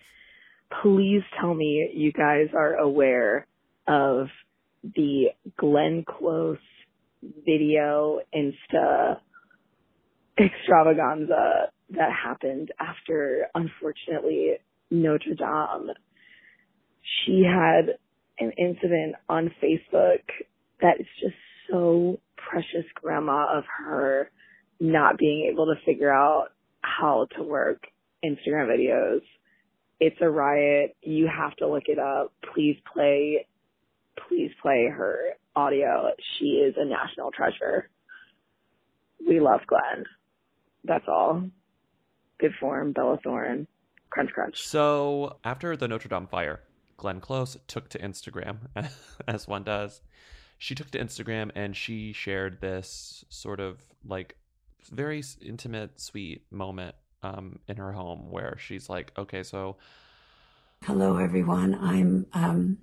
[0.81, 3.45] please tell me you guys are aware
[3.87, 4.27] of
[4.95, 6.57] the Glenn Close
[7.43, 9.19] video Insta
[10.37, 14.57] extravaganza that happened after, unfortunately,
[14.91, 15.91] Notre Dame.
[17.25, 17.97] She had
[18.39, 20.21] an incident on Facebook
[20.81, 21.35] that is just
[21.69, 24.29] so precious grandma of her
[24.79, 26.49] not being able to figure out
[26.81, 27.83] how to work
[28.23, 29.21] Instagram videos.
[29.99, 30.95] It's a riot.
[31.01, 32.33] You have to look it up.
[32.53, 33.47] Please play,
[34.27, 36.09] please play her audio.
[36.37, 37.89] She is a national treasure.
[39.27, 40.05] We love Glenn.
[40.83, 41.49] That's all.
[42.39, 43.67] Good form, Bella Thorne.
[44.09, 44.61] Crunch, crunch.
[44.61, 46.61] So after the Notre Dame fire,
[46.97, 48.57] Glenn Close took to Instagram,
[49.27, 50.01] as one does.
[50.57, 54.37] She took to Instagram and she shared this sort of like
[54.91, 59.77] very intimate, sweet moment um, in her home where she's like, okay, so
[60.83, 61.73] Hello, everyone.
[61.81, 62.77] I'm um,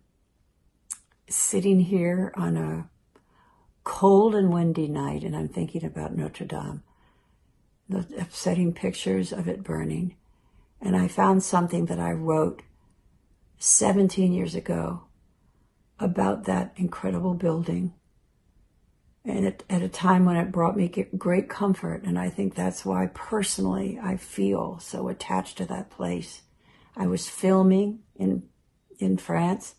[1.28, 2.88] sitting here on a
[3.84, 6.82] cold and windy night, and I'm thinking about Notre Dame,
[7.88, 10.16] the upsetting pictures of it burning,
[10.80, 12.62] and I found something that I wrote
[13.62, 15.04] 17 years ago
[16.00, 17.94] about that incredible building.
[19.24, 22.02] And at, at a time when it brought me great comfort.
[22.02, 26.42] And I think that's why personally I feel so attached to that place.
[26.96, 28.42] I was filming in,
[28.98, 29.76] in France,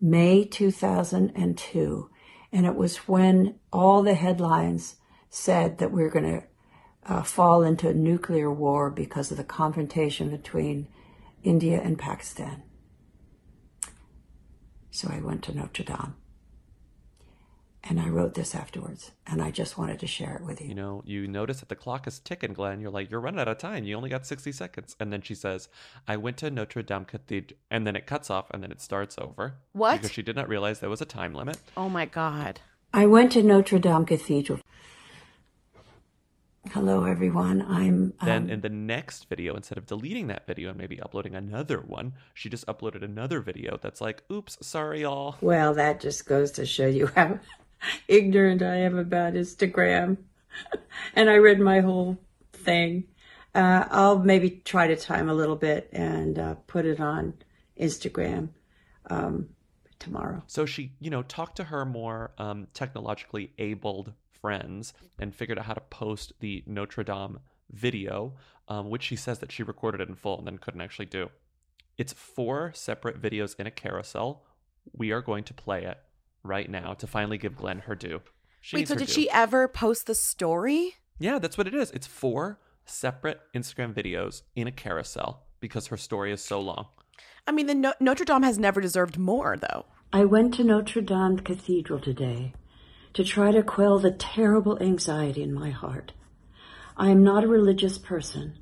[0.00, 2.10] May 2002.
[2.52, 4.96] And it was when all the headlines
[5.30, 10.30] said that we're going to uh, fall into a nuclear war because of the confrontation
[10.30, 10.86] between
[11.42, 12.62] India and Pakistan.
[14.90, 16.14] So I went to Notre Dame.
[17.82, 20.68] And I wrote this afterwards, and I just wanted to share it with you.
[20.68, 22.78] You know, you notice that the clock is ticking, Glenn.
[22.78, 23.84] You're like, you're running out of time.
[23.84, 24.94] You only got 60 seconds.
[25.00, 25.70] And then she says,
[26.06, 27.58] I went to Notre Dame Cathedral.
[27.70, 29.54] And then it cuts off, and then it starts over.
[29.72, 29.96] What?
[29.96, 31.56] Because she did not realize there was a time limit.
[31.74, 32.60] Oh my God.
[32.92, 34.60] I went to Notre Dame Cathedral.
[36.68, 37.62] Hello, everyone.
[37.62, 38.12] I'm.
[38.22, 41.78] Then um, in the next video, instead of deleting that video and maybe uploading another
[41.78, 45.36] one, she just uploaded another video that's like, oops, sorry, y'all.
[45.40, 47.40] Well, that just goes to show you how
[48.08, 50.18] ignorant I am about Instagram.
[51.14, 52.18] and I read my whole
[52.52, 53.04] thing.
[53.54, 57.34] Uh, I'll maybe try to time a little bit and uh, put it on
[57.80, 58.50] Instagram
[59.08, 59.48] um,
[59.98, 60.42] tomorrow.
[60.46, 65.66] So she, you know, talked to her more um, technologically abled friends and figured out
[65.66, 68.34] how to post the Notre Dame video,
[68.68, 71.30] um, which she says that she recorded it in full and then couldn't actually do.
[71.98, 74.44] It's four separate videos in a carousel.
[74.92, 75.98] We are going to play it
[76.42, 78.22] right now to finally give Glenn her due.
[78.60, 79.12] She Wait, so did due.
[79.12, 80.94] she ever post the story?
[81.18, 81.90] Yeah, that's what it is.
[81.90, 86.88] It's four separate Instagram videos in a carousel because her story is so long.
[87.46, 89.86] I mean, the no- Notre Dame has never deserved more, though.
[90.12, 92.52] I went to Notre Dame Cathedral today
[93.14, 96.12] to try to quell the terrible anxiety in my heart.
[96.96, 98.58] I am not a religious person,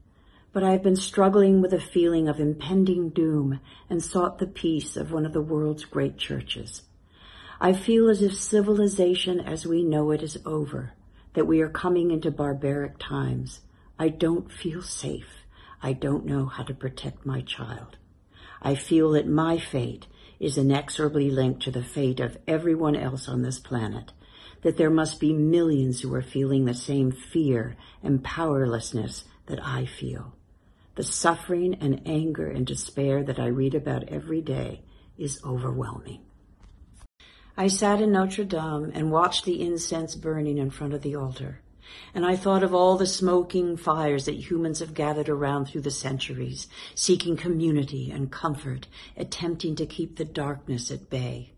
[0.52, 4.96] but I have been struggling with a feeling of impending doom and sought the peace
[4.96, 6.82] of one of the world's great churches.
[7.61, 10.92] I feel as if civilization as we know it is over,
[11.34, 13.61] that we are coming into barbaric times.
[13.98, 15.44] I don't feel safe.
[15.82, 17.96] I don't know how to protect my child.
[18.62, 20.06] I feel that my fate
[20.40, 24.12] is inexorably linked to the fate of everyone else on this planet,
[24.62, 29.86] that there must be millions who are feeling the same fear and powerlessness that I
[29.86, 30.34] feel.
[30.96, 34.82] The suffering and anger and despair that I read about every day
[35.16, 36.22] is overwhelming.
[37.56, 41.60] I sat in Notre Dame and watched the incense burning in front of the altar.
[42.14, 45.90] And I thought of all the smoking fires that humans have gathered around through the
[45.90, 51.52] centuries, seeking community and comfort, attempting to keep the darkness at bay.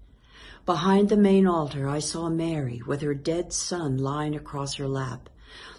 [0.66, 5.28] Behind the main altar, I saw Mary with her dead son lying across her lap,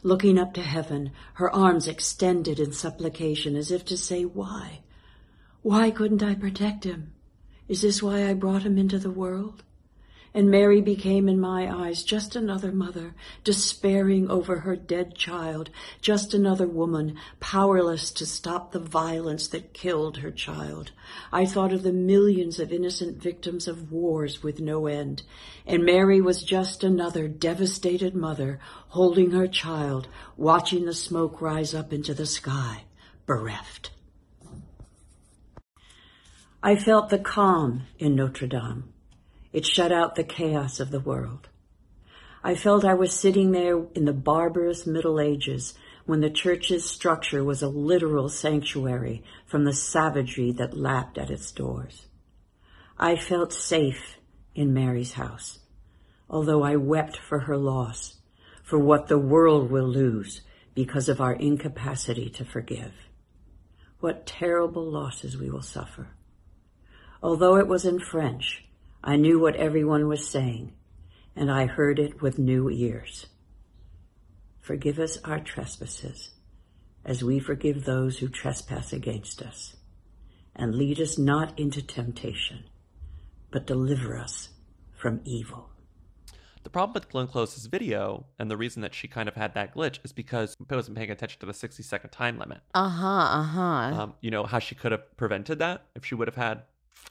[0.03, 4.81] looking up to heaven, her arms extended in supplication as if to say, why?
[5.61, 7.13] Why couldn't I protect him?
[7.67, 9.63] Is this why I brought him into the world?
[10.33, 13.13] And Mary became in my eyes just another mother,
[13.43, 15.69] despairing over her dead child,
[16.01, 20.91] just another woman, powerless to stop the violence that killed her child.
[21.33, 25.23] I thought of the millions of innocent victims of wars with no end,
[25.67, 31.91] and Mary was just another devastated mother, holding her child, watching the smoke rise up
[31.91, 32.85] into the sky,
[33.25, 33.91] bereft.
[36.63, 38.90] I felt the calm in Notre Dame.
[39.53, 41.49] It shut out the chaos of the world.
[42.43, 47.43] I felt I was sitting there in the barbarous Middle Ages when the church's structure
[47.43, 52.07] was a literal sanctuary from the savagery that lapped at its doors.
[52.97, 54.17] I felt safe
[54.55, 55.59] in Mary's house,
[56.29, 58.17] although I wept for her loss,
[58.63, 60.41] for what the world will lose
[60.73, 62.93] because of our incapacity to forgive.
[63.99, 66.09] What terrible losses we will suffer.
[67.21, 68.65] Although it was in French,
[69.03, 70.73] I knew what everyone was saying,
[71.35, 73.25] and I heard it with new ears.
[74.59, 76.29] Forgive us our trespasses,
[77.03, 79.75] as we forgive those who trespass against us.
[80.55, 82.65] And lead us not into temptation,
[83.49, 84.49] but deliver us
[84.95, 85.69] from evil.
[86.63, 89.73] The problem with Glenn Close's video, and the reason that she kind of had that
[89.73, 92.59] glitch, is because I wasn't paying attention to the 60 second time limit.
[92.75, 93.07] Uh huh.
[93.07, 94.01] Uh huh.
[94.01, 96.61] Um, you know how she could have prevented that if she would have had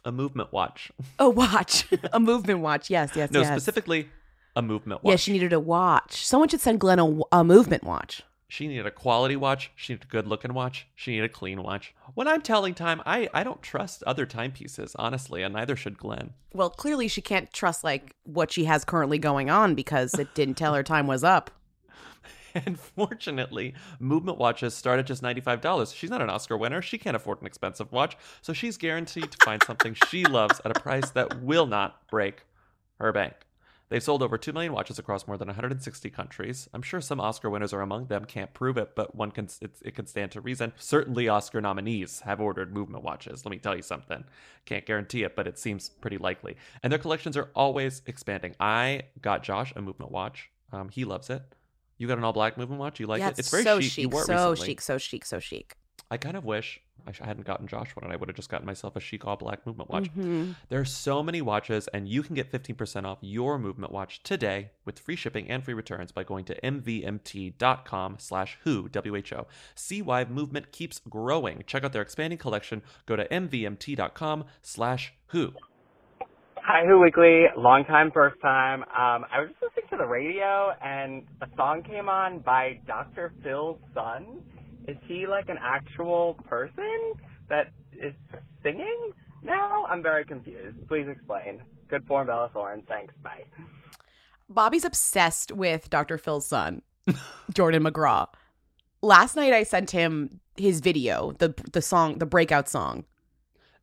[0.04, 0.90] a movement watch.
[1.18, 2.90] a watch, a movement watch.
[2.90, 3.48] Yes, yes, no, yes.
[3.48, 4.08] specifically
[4.56, 5.12] a movement watch.
[5.12, 6.26] Yeah, she needed a watch.
[6.26, 8.22] Someone should send Glenn a, a movement watch.
[8.48, 9.70] She needed a quality watch.
[9.76, 10.88] She needed a good looking watch.
[10.96, 11.94] She needed a clean watch.
[12.14, 16.32] When I'm telling time, I, I don't trust other timepieces, honestly, and neither should Glenn.
[16.52, 20.54] Well, clearly she can't trust like what she has currently going on because it didn't
[20.54, 21.52] tell her time was up.
[22.66, 25.94] And fortunately, Movement watches start at just $95.
[25.94, 26.82] She's not an Oscar winner.
[26.82, 28.16] She can't afford an expensive watch.
[28.42, 32.44] So she's guaranteed to find something she loves at a price that will not break
[32.98, 33.34] her bank.
[33.90, 36.68] They've sold over 2 million watches across more than 160 countries.
[36.72, 38.24] I'm sure some Oscar winners are among them.
[38.24, 40.72] Can't prove it, but one can it, it can stand to reason.
[40.76, 43.44] Certainly Oscar nominees have ordered movement watches.
[43.44, 44.22] Let me tell you something.
[44.64, 46.56] Can't guarantee it, but it seems pretty likely.
[46.84, 48.54] And their collections are always expanding.
[48.60, 50.50] I got Josh a movement watch.
[50.72, 51.42] Um, he loves it.
[52.00, 52.98] You got an all black movement watch?
[52.98, 53.38] You like yeah, it?
[53.38, 53.92] It's very so chic.
[53.92, 54.66] chic, You wore it so recently.
[54.72, 55.76] chic, so chic, so chic.
[56.10, 58.66] I kind of wish I hadn't gotten Josh one and I would have just gotten
[58.66, 60.12] myself a chic all black movement watch.
[60.14, 60.56] Mhm.
[60.70, 64.70] There are so many watches, and you can get 15% off your movement watch today
[64.86, 69.46] with free shipping and free returns by going to mvmt.com slash who, W-H-O.
[69.74, 71.64] See why movement keeps growing.
[71.66, 72.82] Check out their expanding collection.
[73.04, 75.52] Go to mvmt.com slash who.
[76.62, 77.46] Hi, Who Weekly.
[77.56, 78.82] Long time, first time.
[78.82, 83.32] Um, I was just listening to the radio, and a song came on by Dr.
[83.42, 84.42] Phil's son.
[84.86, 87.14] Is he like an actual person
[87.48, 88.14] that is
[88.62, 89.86] singing now?
[89.86, 90.76] I'm very confused.
[90.86, 91.62] Please explain.
[91.88, 92.82] Good form, Bella Thorne.
[92.88, 93.14] Thanks.
[93.22, 93.44] Bye.
[94.48, 96.18] Bobby's obsessed with Dr.
[96.18, 96.82] Phil's son,
[97.54, 98.26] Jordan McGraw.
[99.02, 103.04] Last night I sent him his video, the the song, the breakout song.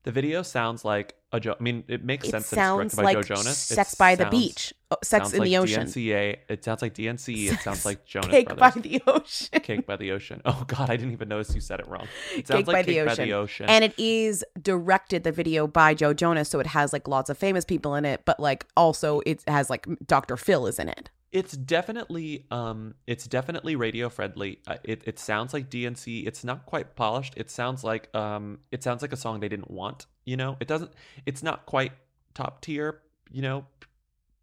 [0.03, 1.55] The video sounds like a Joe.
[1.59, 3.71] I mean, it makes It sense that sounds it's directed by like Joe Jonas.
[3.71, 4.73] It Sex by the sounds- Beach.
[4.89, 5.85] Oh, Sex in the Ocean.
[5.85, 6.37] DNCE.
[6.47, 7.51] It sounds like DNC.
[7.51, 8.75] It sounds like Jonas Cake Brothers.
[8.75, 9.59] by the Ocean.
[9.61, 10.41] Cake by the Ocean.
[10.45, 12.07] Oh God, I didn't even notice you said it wrong.
[12.31, 13.17] It Cake sounds by like the Cake Ocean.
[13.17, 13.65] by the Ocean.
[13.67, 17.37] And it is directed the video by Joe Jonas, so it has like lots of
[17.37, 20.37] famous people in it, but like also it has like Dr.
[20.37, 21.09] Phil is in it.
[21.31, 24.59] It's definitely um it's definitely radio friendly.
[24.65, 26.25] Uh, it it sounds like DNC.
[26.25, 27.33] It's not quite polished.
[27.35, 30.57] It sounds like um it sounds like a song they didn't want, you know?
[30.59, 30.91] It doesn't
[31.25, 31.91] it's not quite
[32.33, 33.65] top tier, you know,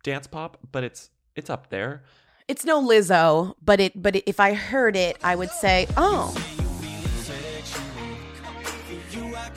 [0.02, 2.04] dance pop, but it's it's up there.
[2.46, 6.34] It's no Lizzo, but it but it, if I heard it, I would say, "Oh,
[9.12, 9.48] you, I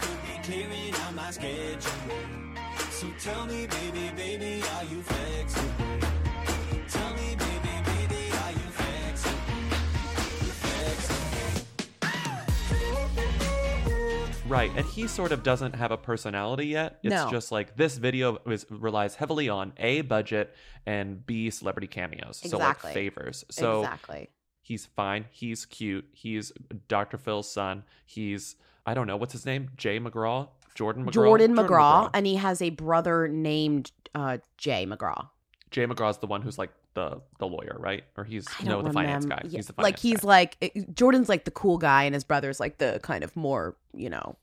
[14.47, 16.99] Right, and he sort of doesn't have a personality yet.
[17.03, 17.29] It's No.
[17.29, 20.55] just like this video is relies heavily on A budget
[20.86, 22.41] and B celebrity cameos.
[22.43, 22.49] Exactly.
[22.49, 23.43] So like favors.
[23.51, 24.29] So exactly."
[24.62, 25.25] He's fine.
[25.31, 26.05] He's cute.
[26.13, 26.51] He's
[26.88, 27.17] Dr.
[27.17, 27.83] Phil's son.
[28.05, 28.55] He's
[28.86, 29.69] I don't know what's his name.
[29.75, 31.12] Jay McGraw, Jordan McGraw.
[31.12, 35.29] Jordan McGraw, and he has a brother named uh, Jay McGraw.
[35.71, 38.03] Jay McGraw's the one who's like the the lawyer, right?
[38.17, 39.41] Or he's I no don't the finance guy.
[39.45, 40.27] Yeah, He's the finance like he's guy.
[40.27, 43.77] like it- Jordan's like the cool guy, and his brother's like the kind of more
[43.93, 44.36] you know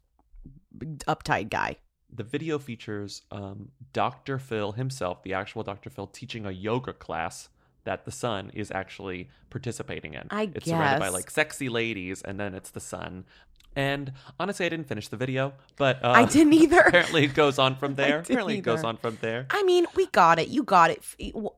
[1.06, 1.76] uptight guy.
[2.12, 4.38] the video features um, Dr.
[4.38, 5.90] Phil himself, the actual Dr.
[5.90, 7.48] Phil, teaching a yoga class
[7.84, 10.26] that the son is actually participating in.
[10.30, 13.24] I it's surrounded by like sexy ladies, and then it's the son.
[13.76, 16.80] And honestly, I didn't finish the video, but uh, I didn't either.
[16.80, 18.20] apparently, it goes on from there.
[18.20, 19.46] Apparently, it goes on from there.
[19.50, 20.48] I mean, we got it.
[20.48, 21.02] You got it.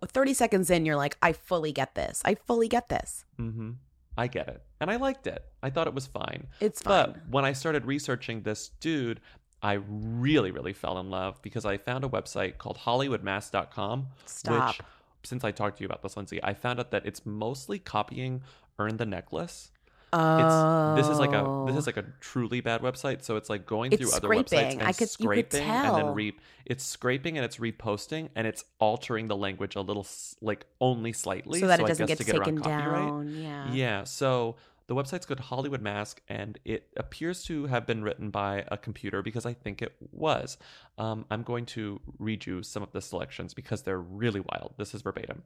[0.08, 2.22] Thirty seconds in, you're like, I fully get this.
[2.24, 3.24] I fully get this.
[3.36, 3.72] hmm
[4.18, 4.62] I get it.
[4.80, 5.44] And I liked it.
[5.62, 6.46] I thought it was fine.
[6.60, 7.12] It's fine.
[7.12, 9.20] But when I started researching this dude,
[9.62, 14.06] I really, really fell in love because I found a website called HollywoodMask.com.
[14.24, 14.68] Stop.
[14.78, 14.80] Which,
[15.24, 18.42] since I talked to you about this, Lindsay, I found out that it's mostly copying
[18.78, 19.70] Earn the Necklace.
[20.16, 23.22] Oh, It's this is like a this is like a truly bad website.
[23.22, 25.10] So it's like going It's through other websites and I could- you could
[25.52, 29.80] scraping and then re it's scraping and it's reposting and it's altering the language a
[29.80, 30.06] little
[30.40, 33.06] like only slightly so that it I doesn't guess get to get around taken copyright.
[33.08, 33.34] down.
[33.36, 33.72] Yeah.
[33.72, 34.56] Yeah, so
[34.88, 39.20] the website's called Hollywood Mask, and it appears to have been written by a computer
[39.20, 40.58] because I think it was.
[40.96, 44.74] Um, I'm going to read you some of the selections because they're really wild.
[44.78, 45.42] This is verbatim.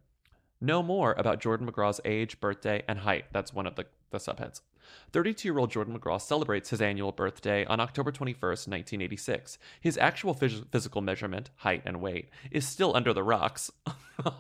[0.61, 3.24] Know more about Jordan McGraw's age, birthday, and height.
[3.33, 4.61] That's one of the, the subheads.
[5.12, 9.59] 32 year old Jordan McGraw celebrates his annual birthday on October 21st, 1986.
[9.81, 13.70] His actual phys- physical measurement, height, and weight is still under the rocks.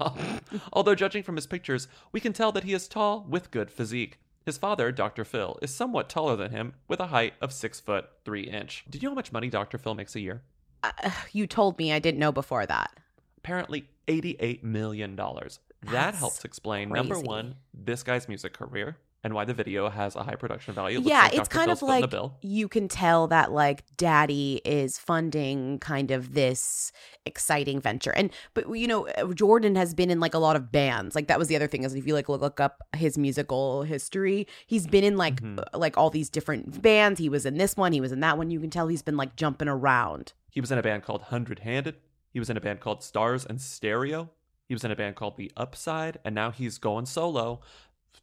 [0.72, 4.18] Although, judging from his pictures, we can tell that he is tall with good physique.
[4.44, 5.24] His father, Dr.
[5.24, 8.84] Phil, is somewhat taller than him with a height of 6 foot 3 inch.
[8.88, 9.78] Did you know how much money Dr.
[9.78, 10.42] Phil makes a year?
[10.82, 10.92] Uh,
[11.32, 12.92] you told me I didn't know before that.
[13.38, 15.16] Apparently, $88 million.
[15.16, 20.22] that helps explain, number one, this guy's music career and why the video has a
[20.22, 20.98] high production value.
[20.98, 21.54] It yeah, like it's Dr.
[21.58, 26.90] kind Phil's of like you can tell that like daddy is funding kind of this
[27.26, 28.12] exciting venture.
[28.12, 31.14] And but you know, uh, Jordan has been in like a lot of bands.
[31.14, 33.82] Like that was the other thing is if you like look, look up his musical
[33.82, 35.58] history, he's been in like Mhm.
[35.58, 37.20] uh, like all these different bands.
[37.20, 38.50] He was in this one, he was in that one.
[38.50, 40.32] You can tell he's been like jumping around.
[40.50, 41.96] He was in a band called Hundred Handed.
[42.32, 44.30] He was in a band called Stars and Stereo.
[44.66, 47.60] He was in a band called The Upside, and now he's going solo.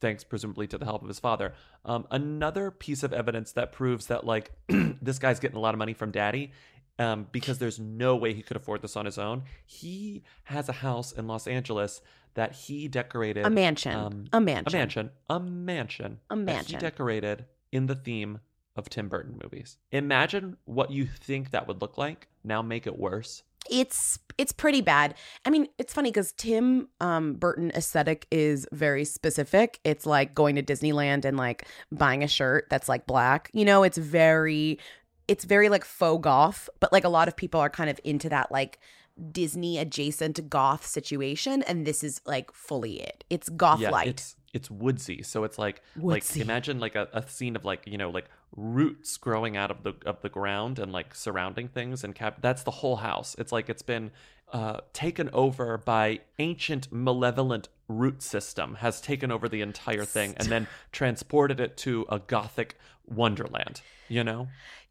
[0.00, 1.54] Thanks presumably to the help of his father.
[1.84, 5.78] Um, another piece of evidence that proves that like this guy's getting a lot of
[5.78, 6.52] money from daddy.
[7.00, 9.44] Um, because there's no way he could afford this on his own.
[9.64, 12.00] He has a house in Los Angeles
[12.34, 13.94] that he decorated A mansion.
[13.94, 14.66] um, A mansion.
[14.74, 16.74] a mansion, a mansion, A mansion.
[16.76, 18.40] he decorated in the theme
[18.74, 19.76] of Tim Burton movies.
[19.92, 22.26] Imagine what you think that would look like.
[22.42, 23.44] Now make it worse.
[23.70, 25.14] It's it's pretty bad.
[25.44, 29.80] I mean, it's funny because Tim um, Burton aesthetic is very specific.
[29.82, 33.50] It's like going to Disneyland and like buying a shirt that's like black.
[33.52, 34.78] You know, it's very
[35.26, 38.28] it's very like faux goth, but like a lot of people are kind of into
[38.28, 38.78] that like
[39.32, 43.24] Disney adjacent goth situation, and this is like fully it.
[43.28, 44.08] It's goth yeah, light.
[44.08, 45.22] it's it's woodsy.
[45.22, 46.40] So it's like Woodsy.
[46.40, 49.82] like imagine like a, a scene of like you know like roots growing out of
[49.82, 52.38] the of the ground and like surrounding things and cap.
[52.40, 53.36] That's the whole house.
[53.38, 54.10] It's like it's been
[54.52, 60.48] uh, taken over by ancient malevolent root system has taken over the entire thing and
[60.48, 63.82] then transported it to a gothic wonderland.
[64.08, 64.48] You know.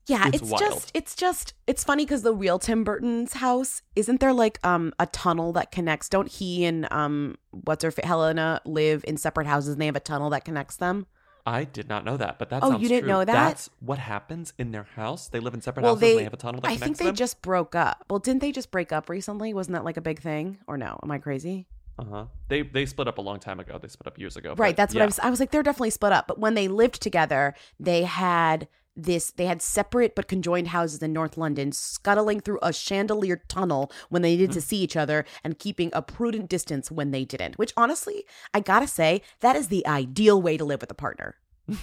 [0.08, 4.20] Yeah, It's it's, just it's just it's funny because the real Tim Burton's house isn't
[4.20, 6.10] there like um a tunnel that connects?
[6.10, 10.02] Don't he and um what's her Helena live in separate houses and they have a
[10.02, 11.08] tunnel that connects them?
[11.46, 13.10] I did not know that, but that Oh, you didn't true.
[13.13, 13.32] know that?
[13.32, 15.30] That's what happens in their house.
[15.30, 16.98] They live in separate well, houses they and they have a tunnel that I think
[16.98, 17.15] they them.
[17.15, 18.04] just broke up.
[18.10, 19.54] Well, didn't they just break up recently?
[19.54, 20.58] Wasn't that like a big thing?
[20.67, 21.00] Or no?
[21.04, 21.67] Am I crazy?
[22.00, 22.26] Uh-huh.
[22.50, 23.80] They they split up a long time ago.
[23.82, 24.56] They split up years ago.
[24.58, 25.04] Right, that's what yeah.
[25.04, 28.04] I was I was like they're definitely split up, but when they lived together, they
[28.04, 33.43] had this they had separate but conjoined houses in North London, scuttling through a chandelier
[33.47, 34.63] tunnel when they needed to mm.
[34.63, 37.57] see each other and keeping a prudent distance when they didn't.
[37.57, 40.95] Which honestly, I got to say, that is the ideal way to live with a
[40.95, 41.36] partner.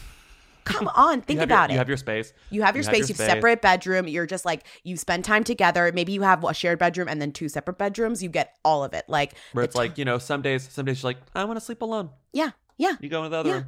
[0.64, 1.72] Come on, think about your, it.
[1.72, 2.32] You have your space.
[2.50, 4.08] You have your space, you have separate bedroom.
[4.08, 5.92] You're just like you spend time together.
[5.94, 8.22] Maybe you have a shared bedroom and then two separate bedrooms.
[8.22, 9.04] You get all of it.
[9.06, 11.64] Like Where it's like you know, some days, some days you're like, I want to
[11.64, 12.10] sleep alone.
[12.32, 12.94] Yeah, yeah.
[13.00, 13.54] You go in the other Yeah.
[13.56, 13.64] room.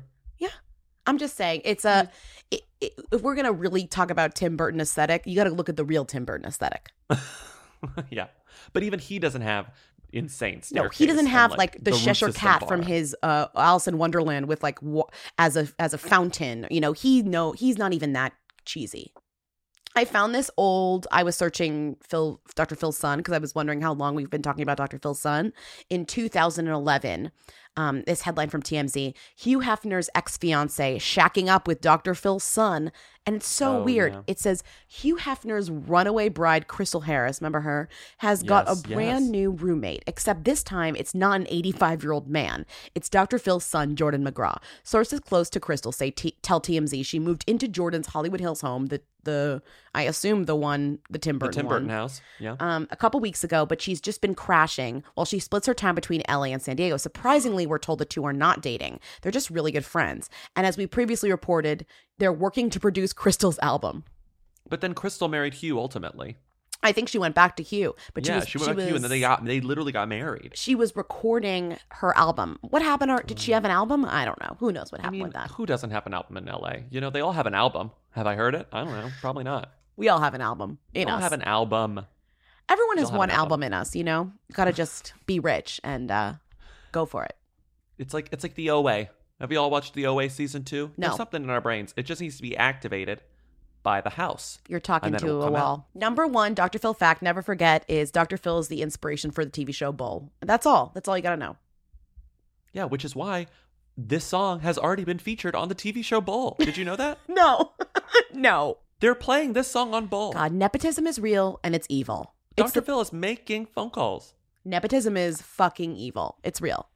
[1.07, 2.11] I'm just saying it's a.
[2.53, 5.69] i i if we're gonna really talk about Tim Burton aesthetic, you got to look
[5.69, 6.91] at the real Tim Burton aesthetic.
[8.11, 8.27] yeah,
[8.73, 9.71] but even he doesn't have
[10.13, 10.63] insane.
[10.73, 13.99] No, he doesn't and, have like, the, root Cheshire Cat from his uh, Alice in
[13.99, 16.67] Wonderland with like wa- as a as a fountain.
[16.71, 18.33] You know, he no, he's not even that
[18.65, 19.13] cheesy.
[19.95, 21.07] I found this old.
[21.11, 22.77] I was searching Phil, Dr.
[22.77, 24.99] Phil's son, because I was wondering how long we've been talking about Dr.
[24.99, 25.55] Phil's son.
[25.89, 27.31] In 2011,
[27.77, 32.15] um, this headline from TMZ: Hugh Hefner's ex fiance shacking up with Dr.
[32.15, 32.93] Phil's son,
[33.27, 34.13] and it's so Oh, weird.
[34.15, 34.21] yeah.
[34.27, 39.31] It says Hugh Hefner's runaway bride, Crystal Harris, remember her, has got a brand yes.
[39.31, 40.05] new roommate.
[40.07, 42.65] Except this time, it's not an 85 year old man.
[42.95, 43.39] It's Dr.
[43.39, 44.57] Phil's son, Jordan McGraw.
[44.85, 48.87] Sources close to Crystal say T- tell TMZ she moved into Jordan's Hollywood Hills home,
[48.87, 49.61] the the
[49.93, 52.21] I assume the one, the Tim the Burton Tim one Burton house.
[52.39, 52.55] Yeah.
[52.61, 55.97] um, a couple weeks ago, but she's just been crashing while she splits her time
[55.97, 56.97] between LA and San Diego.
[56.97, 59.01] Surprisingly, we're told the two are not dating.
[59.23, 60.31] They're just really good friends.
[60.55, 61.85] And as we previously reported,
[62.19, 64.05] they're working to produce Crystal's album.
[64.69, 66.37] but then Crystal married Hugh ultimately.
[66.83, 68.87] I think she went back to Hugh, but she yeah, was, she went back to
[68.87, 70.53] Hugh, and then they got they literally got married.
[70.55, 72.59] she was recording her album.
[72.61, 73.11] What happened?
[73.11, 74.05] Or did she have an album?
[74.05, 74.57] I don't know.
[74.61, 75.51] Who knows what I happened mean, with that?
[75.53, 76.85] who doesn't have an album in L.A.?
[76.91, 77.91] You know, they all have an album.
[78.11, 78.69] Have I heard it?
[78.73, 79.09] I don't know.
[79.21, 79.73] Probably not.
[79.97, 82.05] We all have an album in they all have an album.
[82.69, 83.41] Everyone has one album.
[83.41, 84.33] album in us, you know?
[84.53, 86.35] Gotta just be rich and uh,
[86.93, 87.37] go for it.
[87.99, 89.09] It's like it's like the OA.
[89.41, 90.91] Have you all watched the OA season two?
[90.97, 91.09] No.
[91.09, 91.93] There's something in our brains.
[91.97, 93.23] It just needs to be activated
[93.83, 94.59] by the house.
[94.69, 95.63] You're talking And then it to a come out.
[95.63, 95.89] wall.
[95.95, 96.79] Number one, Dr.
[96.79, 98.37] Phil fact, never forget, is Dr.
[98.37, 100.33] Phil is the inspiration for the TV show Bull.
[100.41, 100.91] That's all.
[100.95, 101.57] That's all you gotta know.
[102.73, 103.47] Yeah, which is why
[103.97, 106.57] this song has already been featured on the TV show Bull.
[106.59, 107.19] Did you know that?
[107.29, 107.73] No.
[108.33, 108.79] no.
[109.01, 110.33] They're playing this song on Bull.
[110.33, 112.35] God, nepotism is real and it's evil.
[112.57, 112.81] It's Dr.
[112.81, 114.33] the- Phil is making phone calls.
[114.65, 116.39] nepotism is fucking evil.
[116.43, 116.89] It's real.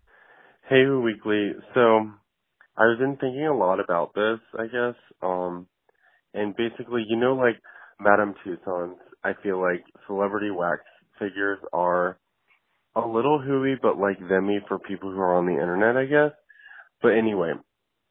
[0.68, 1.52] Hey, Who Weekly.
[1.74, 2.10] So,
[2.80, 4.96] I've been thinking a lot about this, I guess.
[5.22, 5.66] Um,
[6.34, 7.60] and basically, you know, like
[8.00, 10.82] Madame Tussauds, I feel like celebrity wax
[11.18, 12.18] figures are
[12.96, 16.36] a little hooey, but like themmy for people who are on the internet, I guess.
[17.02, 17.52] But anyway,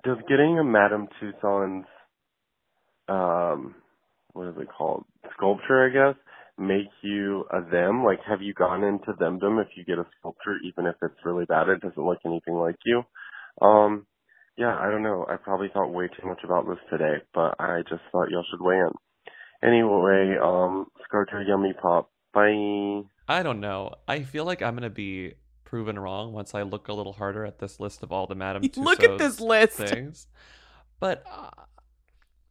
[0.04, 1.86] does getting a Madame Tussauds,
[3.08, 3.76] um,
[4.34, 5.06] what is it called?
[5.36, 6.22] Sculpture, I guess,
[6.58, 8.04] make you a them?
[8.04, 11.46] Like, have you gone into themdom if you get a sculpture, even if it's really
[11.46, 13.04] bad, it doesn't look anything like you?
[13.62, 14.06] Um,
[14.60, 15.26] yeah, I don't know.
[15.30, 18.62] I probably thought way too much about this today, but I just thought y'all should
[18.62, 18.92] weigh in.
[19.64, 22.12] Anyway, um, Scarter Yummy Pop.
[22.34, 23.02] Bye.
[23.28, 23.96] I don't know.
[24.08, 25.34] I feel like I'm gonna be
[25.64, 28.62] proven wrong once I look a little harder at this list of all the Madame
[28.64, 29.78] Tussauds Look at this list.
[29.78, 30.28] things.
[31.00, 31.24] But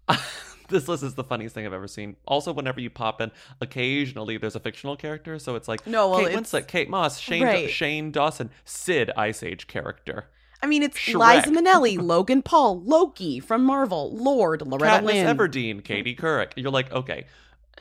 [0.09, 0.17] uh,
[0.69, 2.17] this list is the funniest thing I've ever seen.
[2.27, 3.31] Also, whenever you pop in,
[3.61, 7.19] occasionally there's a fictional character, so it's like No, well, Kate it's- Winslet, Kate Moss,
[7.19, 7.71] Shane Right.
[7.71, 10.27] Shane Dawson, Sid, Ice Age character.
[10.63, 11.45] I mean, it's Shrek.
[11.47, 15.37] Liza Minnelli, Logan Paul, Loki from Marvel, Lord, Loretta Katniss Lynn.
[15.37, 16.53] Everdeen, Katie Couric.
[16.57, 17.27] You're like, okay.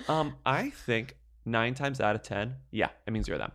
[0.08, 1.16] Um, I think
[1.46, 3.52] nine times out of ten, yeah, it means you're them.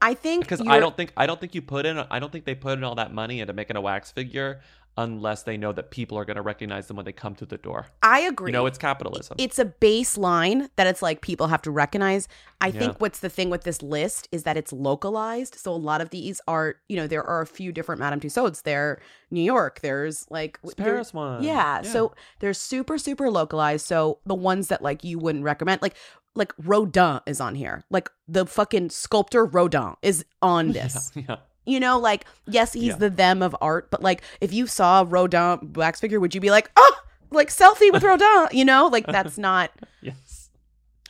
[0.00, 2.44] I think Because I don't think I don't think you put in I don't think
[2.44, 4.60] they put in all that money into making a wax figure
[4.98, 7.56] unless they know that people are going to recognize them when they come through the
[7.56, 7.86] door.
[8.02, 8.50] I agree.
[8.50, 9.36] You know, it's capitalism.
[9.38, 12.28] It's a baseline that it's like people have to recognize.
[12.60, 12.80] I Yeah.
[12.80, 15.54] think what's the thing with this list is that it's localized.
[15.54, 18.62] So a lot of these are, you know, there are a few different Madame Tussauds.
[18.64, 19.80] There, New York.
[19.80, 21.42] There's like there- Paris one.
[21.42, 21.82] Yeah, Yeah.
[21.82, 23.86] So they're super super localized.
[23.86, 25.94] So the ones that like you wouldn't recommend, like
[26.34, 27.84] like Rodin is on here.
[27.90, 31.10] Like the fucking sculptor Rodin is on this.
[31.14, 31.36] yeah.
[31.68, 32.96] You know, like yes, he's Yeah.
[32.96, 36.50] the them of art, but like if you saw Rodin wax figure, would you be
[36.50, 36.96] like, oh,
[37.30, 38.48] like selfie with Rodin?
[38.56, 39.70] You know, like that's not.
[40.00, 40.50] Yes.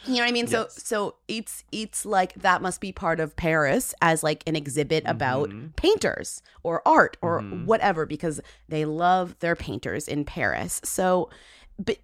[0.04, 0.46] You know what I mean?
[0.46, 0.82] So Yes.
[0.84, 5.50] so it's it's like that must be part of Paris as like an exhibit about
[5.50, 5.74] Mhm.
[5.76, 7.66] painters or art or Mhm.
[7.66, 10.80] whatever because they love their painters in Paris.
[10.84, 11.28] So
[11.78, 11.98] but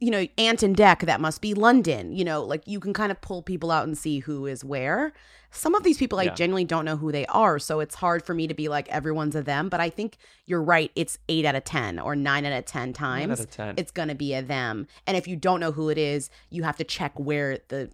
[0.00, 2.12] you know, Ant and Dec, that must be London.
[2.12, 5.12] You know, like you can kind of pull people out and see who is where.
[5.54, 8.34] Some of these people I genuinely don't know who they are, so it's hard for
[8.34, 9.68] me to be like everyone's a them.
[9.68, 10.90] But I think you're right.
[10.96, 13.74] It's eight out of ten or nine out of ten Nine out times of 10.
[13.78, 14.86] it's gonna be a them.
[15.06, 17.90] And if you don't know who it is, you have to check where the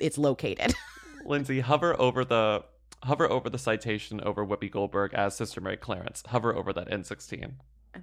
[0.00, 0.74] it's located.
[1.24, 2.64] Lindsay, hover over the
[3.04, 6.22] hover over the citation over Whoopi Goldberg as Sister Mary Clarence.
[6.28, 7.42] Hover over that N16.
[7.42, 7.52] n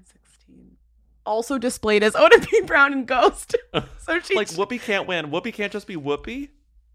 [0.06, 0.78] sixteen.
[1.26, 2.62] also displayed as Oda P.
[2.62, 3.56] Brown and Ghost.
[4.00, 5.32] so she Like Whoopi can't win.
[5.32, 6.50] Whoopi can't just be Whoopi.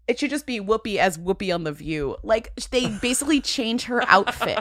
[0.07, 2.17] It should just be Whoopi as Whoopi on the View.
[2.23, 4.59] Like they basically change her outfit.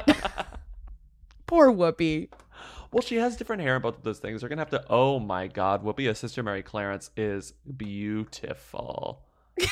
[1.47, 2.29] Poor Whoopi.
[2.93, 4.41] Well, she has different hair in both of those things.
[4.41, 4.85] They're gonna have to.
[4.91, 9.23] Oh my God, Whoopi as Sister Mary Clarence is beautiful.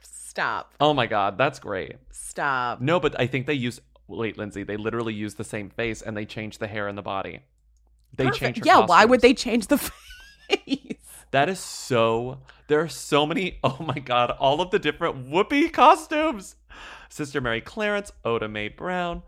[0.00, 0.74] Stop.
[0.80, 1.96] Oh my God, that's great.
[2.10, 2.80] Stop.
[2.80, 3.80] No, but I think they use.
[4.08, 7.02] Wait, Lindsay, they literally use the same face and they change the hair and the
[7.02, 7.40] body.
[8.14, 8.40] They Perfect.
[8.40, 8.62] change her.
[8.64, 9.78] Yeah, why would they change the
[10.48, 10.95] face?
[11.36, 12.38] That is so.
[12.66, 13.58] There are so many.
[13.62, 14.30] Oh my god!
[14.30, 16.56] All of the different Whoopi costumes.
[17.10, 19.22] Sister Mary Clarence, Oda Mae Brown.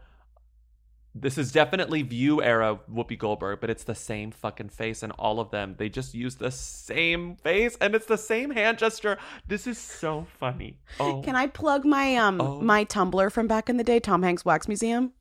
[1.14, 5.38] This is definitely View era Whoopi Goldberg, but it's the same fucking face, in all
[5.38, 9.18] of them they just use the same face, and it's the same hand gesture.
[9.46, 10.78] This is so funny.
[10.98, 12.58] Oh, Can I plug my um Oh.
[12.62, 15.12] my Tumblr from back in the day, Tom Hanks Wax Museum?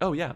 [0.00, 0.32] oh yeah.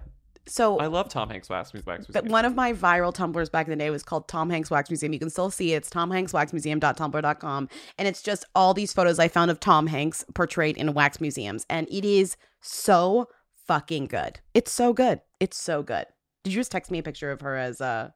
[0.46, 2.06] So I love Tom Hanks Wax Wax Wax.
[2.08, 4.88] But one of my viral Tumblrs back in the day was called Tom Hanks Wax
[4.90, 5.12] Museum.
[5.12, 5.76] You can still see it.
[5.78, 7.68] It's tomhankswaxmuseum.tumblr.com.
[7.98, 11.66] And it's just all these photos I found of Tom Hanks portrayed in wax museums.
[11.68, 13.28] And it is so
[13.66, 14.40] fucking good.
[14.54, 15.20] It's so good.
[15.40, 16.06] It's so good.
[16.44, 18.10] Did you just text me a picture of her as uh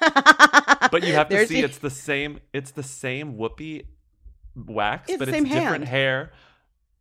[0.00, 2.38] but you have to There's see the- it's the same.
[2.52, 3.84] It's the same Whoopi
[4.54, 5.84] wax, It's but it's different hand.
[5.88, 6.32] hair.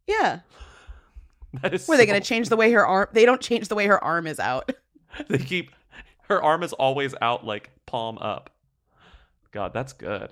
[0.07, 0.39] Yeah.
[1.87, 4.27] Were they gonna change the way her arm they don't change the way her arm
[4.27, 4.71] is out.
[5.29, 5.71] they keep
[6.29, 8.51] her arm is always out like palm up.
[9.51, 10.31] God, that's good.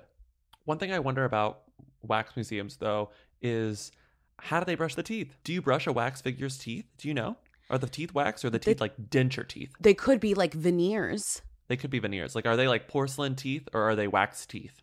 [0.64, 1.62] One thing I wonder about
[2.02, 3.10] wax museums though
[3.42, 3.90] is
[4.38, 5.36] how do they brush the teeth?
[5.44, 6.86] Do you brush a wax figure's teeth?
[6.98, 7.36] Do you know?
[7.70, 9.72] Are the teeth wax or the They- teeth like denture teeth?
[9.80, 11.42] They could be like veneers.
[11.68, 12.34] They could be veneers.
[12.34, 14.82] Like are they like porcelain teeth or are they wax teeth?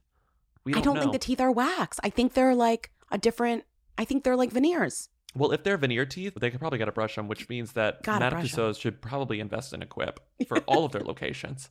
[0.65, 1.99] We I don't think the teeth are wax.
[2.03, 3.63] I think they're like a different
[3.97, 5.09] I think they're like veneers.
[5.35, 8.03] Well, if they're veneer teeth, they could probably get a brush them, which means that
[8.03, 8.59] Gotta Madame brush 'em.
[8.59, 11.69] Tussauds should probably invest in a quip for all of their locations.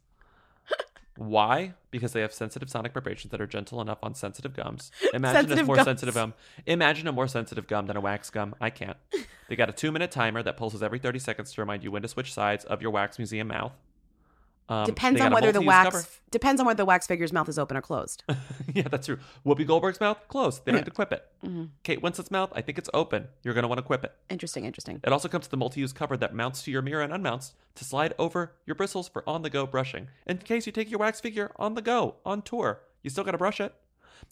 [1.16, 1.74] Why?
[1.90, 4.90] Because they have sensitive sonic vibrations that are gentle enough on sensitive gums.
[5.14, 5.86] Imagine Sensitive a more gums.
[5.86, 6.32] sensitive gum.
[6.66, 8.54] Imagine a more sensitive gum than a wax gum.
[8.60, 8.96] I can't.
[9.48, 12.00] They got a two minute timer that pulses every 30 seconds to remind you when
[12.02, 13.72] to switch sides of your wax museum mouth.
[14.68, 16.06] Um, depends on whether the wax cover.
[16.30, 18.24] depends on whether the wax figure's mouth is open or closed.
[18.74, 19.18] yeah, that's true.
[19.44, 20.64] Whoopi Goldberg's mouth closed.
[20.64, 21.26] They don't need to quip it.
[21.44, 21.70] Mhm.
[21.82, 23.28] Kate Winslet's mouth, I think it's open.
[23.42, 24.12] You're gonna want to quip it.
[24.30, 25.00] Interesting, interesting.
[25.04, 27.84] It also comes with a multi-use cover that mounts to your mirror and unmounts to
[27.84, 30.08] slide over your bristles for on-the-go brushing.
[30.26, 33.38] In case you take your wax figure on the go, on tour, you still gotta
[33.38, 33.74] brush it.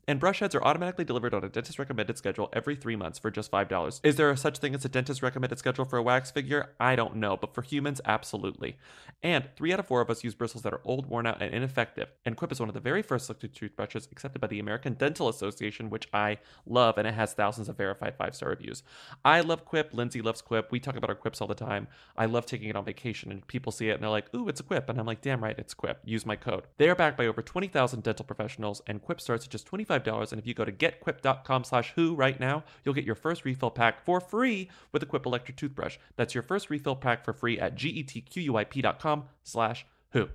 [0.07, 3.30] And brush heads are automatically delivered on a dentist recommended schedule every three months for
[3.30, 4.01] just $5.
[4.03, 6.70] Is there a such thing as a dentist recommended schedule for a wax figure?
[6.80, 8.76] I don't know, but for humans, absolutely.
[9.22, 11.55] And three out of four of us use bristles that are old, worn out, and
[11.55, 12.09] ineffective.
[12.24, 15.28] And Quip is one of the very first liquid toothbrushes accepted by the American Dental
[15.28, 18.82] Association, which I love, and it has thousands of verified five star reviews.
[19.24, 19.93] I love Quip.
[19.93, 20.72] Lindsay loves Quip.
[20.72, 21.86] We talk about our Quips all the time.
[22.16, 24.61] I love taking it on vacation, and people see it and they're like, ooh, it's
[24.61, 24.88] a Quip.
[24.88, 26.01] And I'm like, damn right, it's Quip.
[26.05, 26.64] Use my code.
[26.78, 30.33] They are backed by over 20,000 dental professionals, and Quip starts at just $25.
[30.33, 33.70] And if you go to getquip.com slash who right now, you'll get your first refill
[33.70, 35.97] pack for free with a Quip electric toothbrush.
[36.16, 40.28] That's your first refill pack for free at getquip.com slash who.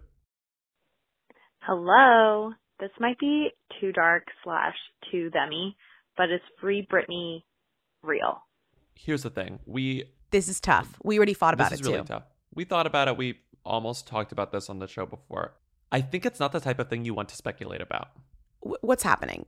[1.59, 2.51] Hello.
[2.79, 4.75] This might be too dark slash
[5.11, 5.75] too themmy,
[6.17, 7.43] but it's Free Britney
[8.03, 8.43] real?
[8.95, 9.59] Here's the thing.
[9.65, 10.99] We This is tough.
[11.03, 11.71] We already thought about it.
[11.71, 12.07] this it is really too.
[12.13, 12.23] tough.
[12.53, 13.17] We thought about it.
[13.17, 15.53] We almost talked about this on the show before.
[15.91, 18.09] I think it's not the type of thing you want to speculate about.
[18.66, 19.45] Wh- What's happening?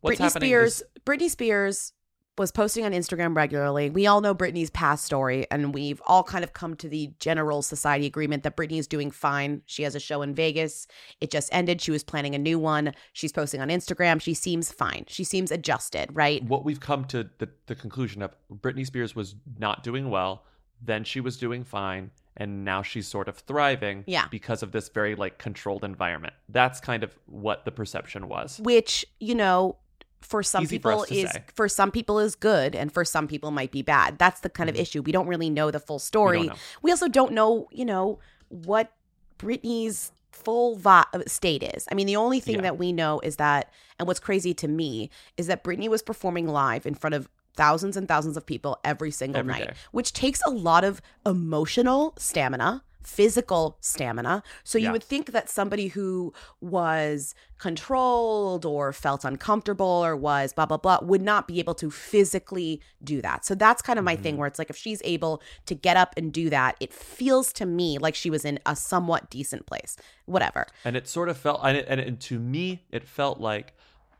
[0.00, 0.80] What's Britney happening Spears.
[0.80, 1.92] is- Britney Spears
[2.38, 3.90] was posting on Instagram regularly.
[3.90, 7.60] We all know Britney's past story, and we've all kind of come to the general
[7.60, 9.60] society agreement that Britney is doing fine.
[9.66, 10.86] She has a show in Vegas.
[11.20, 11.82] It just ended.
[11.82, 12.94] She was planning a new one.
[13.12, 14.22] She's posting on Instagram.
[14.22, 15.04] She seems fine.
[15.06, 16.42] She seems adjusted, right?
[16.44, 20.44] what we've come to the, the conclusion of Britney Spears was not doing well,
[20.82, 24.26] then she was doing fine, and now she's sort of thriving Yeah.
[24.30, 26.34] because of this very like controlled environment.
[26.48, 28.58] That's kind of what the perception was.
[28.60, 29.76] Which you know,
[30.20, 31.44] for some Easy people to is say.
[31.54, 34.18] for some people is good, and for some people might be bad.
[34.18, 35.02] That's the kind of issue.
[35.02, 36.44] We don't really know the full story.
[36.46, 36.54] know.
[36.82, 38.18] We also don't know, you know,
[38.48, 38.92] what
[39.38, 41.86] Britney's full uh, state is.
[41.90, 42.60] I mean, the only thing Yeah.
[42.62, 46.46] that we know is that, and what's crazy to me is that Britney was performing
[46.46, 47.28] live in front of
[47.64, 49.74] thousands and thousands of people every single Every night, day.
[49.92, 50.92] which takes a lot of
[51.26, 52.70] emotional stamina.
[53.02, 54.42] Physical stamina.
[54.62, 60.66] So you would think that somebody who was controlled or felt uncomfortable or was blah,
[60.66, 63.44] blah, blah would not be able to physically do that.
[63.46, 64.22] So that's kind of my Mm-hmm.
[64.22, 67.52] thing where it's like if she's able to get up and do that, it feels
[67.54, 69.96] to me like she was in a somewhat decent place.
[70.26, 70.66] Whatever.
[70.84, 73.72] And it sort of felt, and, it, and, and to me, it felt like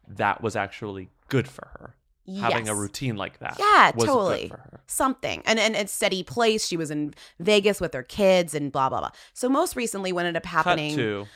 [0.08, 1.94] that was actually good for her.
[2.38, 3.56] Having a routine like that.
[3.58, 4.42] Yeah, totally.
[4.42, 4.80] Good for her.
[4.86, 5.42] Something.
[5.46, 6.66] And and it's steady place.
[6.66, 9.10] She was in Vegas with her kids and blah blah blah.
[9.34, 11.26] So most recently what ended up happening Cut to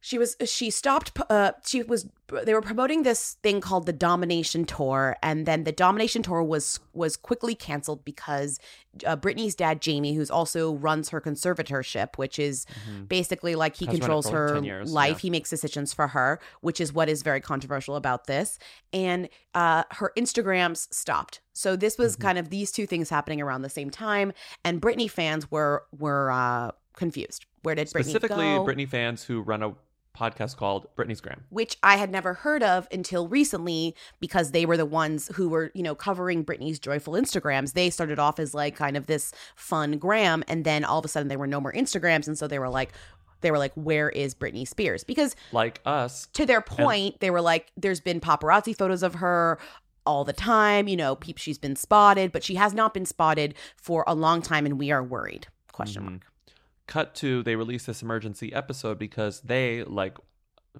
[0.00, 2.06] she was she stopped uh she was
[2.44, 6.78] they were promoting this thing called the domination tour and then the domination tour was
[6.92, 8.60] was quickly canceled because
[9.06, 12.64] uh, Britney's dad Jamie who's also runs her conservatorship which is
[13.08, 13.90] basically like he Mm-hmm.
[13.92, 15.18] Has controls her years, life yeah.
[15.22, 18.58] he makes decisions for her which is what is very controversial about this
[18.92, 22.22] and uh her Instagrams stopped so this was Mm-hmm.
[22.22, 24.32] kind of these two things happening around the same time
[24.64, 28.44] and Britney fans were were uh confused where did Britney specifically?
[28.44, 29.72] Britney fans who run a
[30.18, 31.44] podcast called Britney's Gram.
[31.50, 35.70] which I had never heard of until recently because they were the ones who were,
[35.74, 37.72] you know, covering Britney's joyful Instagrams.
[37.72, 41.08] They started off as like kind of this fun gram and then all of a
[41.08, 42.92] sudden there were no more Instagrams and so they were like
[43.40, 45.04] they were like where is Britney Spears?
[45.04, 46.26] Because Like us.
[46.32, 49.58] to their point, they were like there's been paparazzi photos of her
[50.04, 53.54] all the time, you know, peep she's been spotted, but she has not been spotted
[53.76, 55.46] for a long time and we are worried.
[55.72, 56.12] Question mm-hmm.
[56.12, 56.22] mark.
[56.88, 60.16] Cut to they release this emergency episode because they, like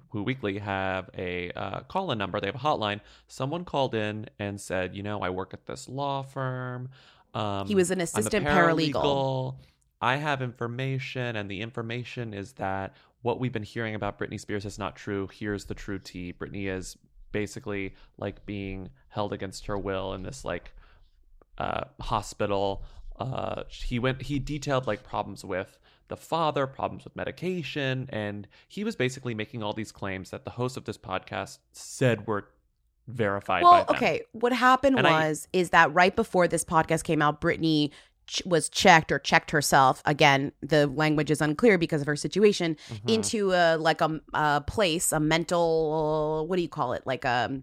[0.09, 2.41] Who Weekly, have a uh, call in number.
[2.41, 2.99] They have a hotline.
[3.27, 6.89] Someone called in and said, You know, I work at this law firm.
[7.33, 8.93] Um, He was an assistant paralegal.
[8.93, 9.55] paralegal.
[10.01, 14.65] I have information, and the information is that what we've been hearing about Britney Spears
[14.65, 15.29] is not true.
[15.31, 16.33] Here's the true tea.
[16.33, 16.97] Britney is
[17.31, 20.73] basically like being held against her will in this like
[21.57, 22.83] uh, hospital.
[23.19, 24.21] Uh, he went.
[24.23, 25.77] He detailed like problems with
[26.09, 30.51] the father, problems with medication, and he was basically making all these claims that the
[30.51, 32.49] host of this podcast said were
[33.07, 33.63] verified.
[33.63, 33.95] Well, by them.
[33.95, 34.21] okay.
[34.33, 37.91] What happened And I- was is that right before this podcast came out, Britney
[38.27, 40.01] ch- was checked or checked herself.
[40.05, 43.09] Again, the language is unclear because of her situation Mm-hmm.
[43.09, 46.45] into a like a, a place, a mental.
[46.47, 47.03] What do you call it?
[47.05, 47.61] Like a.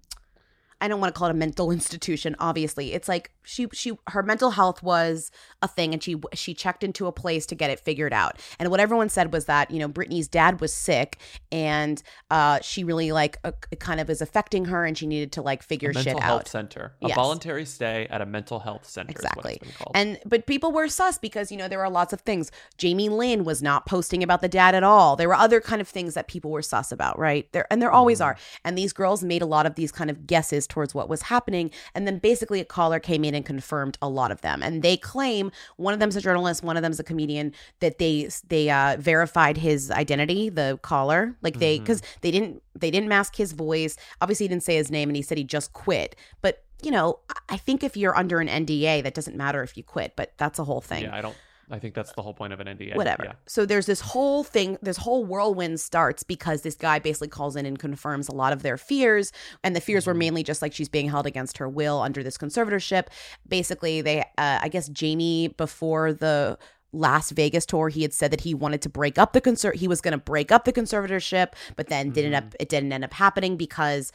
[0.80, 2.36] I don't want to call it a mental institution.
[2.38, 5.30] Obviously, it's like she she her mental health was
[5.62, 8.40] a thing, and she she checked into a place to get it figured out.
[8.58, 11.18] And what everyone said was that you know Britney's dad was sick,
[11.52, 15.32] and uh, she really like uh, it kind of is affecting her, and she needed
[15.32, 16.48] to like figure a mental shit health out.
[16.48, 17.16] center, a Yes.
[17.16, 19.10] voluntary stay at a mental health center.
[19.10, 19.54] Exactly.
[19.54, 19.92] Is what it's been called.
[19.96, 22.50] And but people were sus because you know there were lots of things.
[22.78, 25.16] Jamie Lynn was not posting about the dad at all.
[25.16, 27.50] There were other kind of things that people were sus about, right?
[27.52, 28.24] There and there always Mm-hmm.
[28.24, 28.36] are.
[28.64, 31.70] And these girls made a lot of these kind of guesses towards what was happening.
[31.94, 34.62] And then basically a caller came in and confirmed a lot of them.
[34.62, 38.28] And they claim one of them's a journalist, one of them's a comedian that they
[38.48, 41.36] they uh, verified his identity, the caller.
[41.42, 41.84] Like they Mm-hmm.
[41.84, 43.96] because they didn't they didn't mask his voice.
[44.20, 46.14] Obviously, he didn't say his name, and he said he just quit.
[46.42, 49.76] But you know, I- I think if you're under an NDA, that doesn't matter if
[49.76, 50.14] you quit.
[50.16, 51.04] But that's a whole thing.
[51.04, 51.34] yeah, I don't.
[51.70, 52.94] I think that's the whole point of an NDA.
[52.94, 53.24] Whatever.
[53.24, 53.32] Yeah.
[53.46, 57.66] So there's this whole thing, this whole whirlwind starts because this guy basically calls in
[57.66, 59.32] and confirms a lot of their fears.
[59.64, 60.18] And the fears were Mm-hmm.
[60.20, 63.08] mainly just like she's being held against her will under this conservatorship.
[63.48, 66.56] Basically, they, uh, I guess, Jamie, before the
[66.92, 69.88] Las Vegas tour, he had said that he wanted to break up the conser he
[69.88, 72.46] was going to break up the conservatorship, but then didn't Mm-hmm.
[72.46, 74.12] up it didn't end up happening because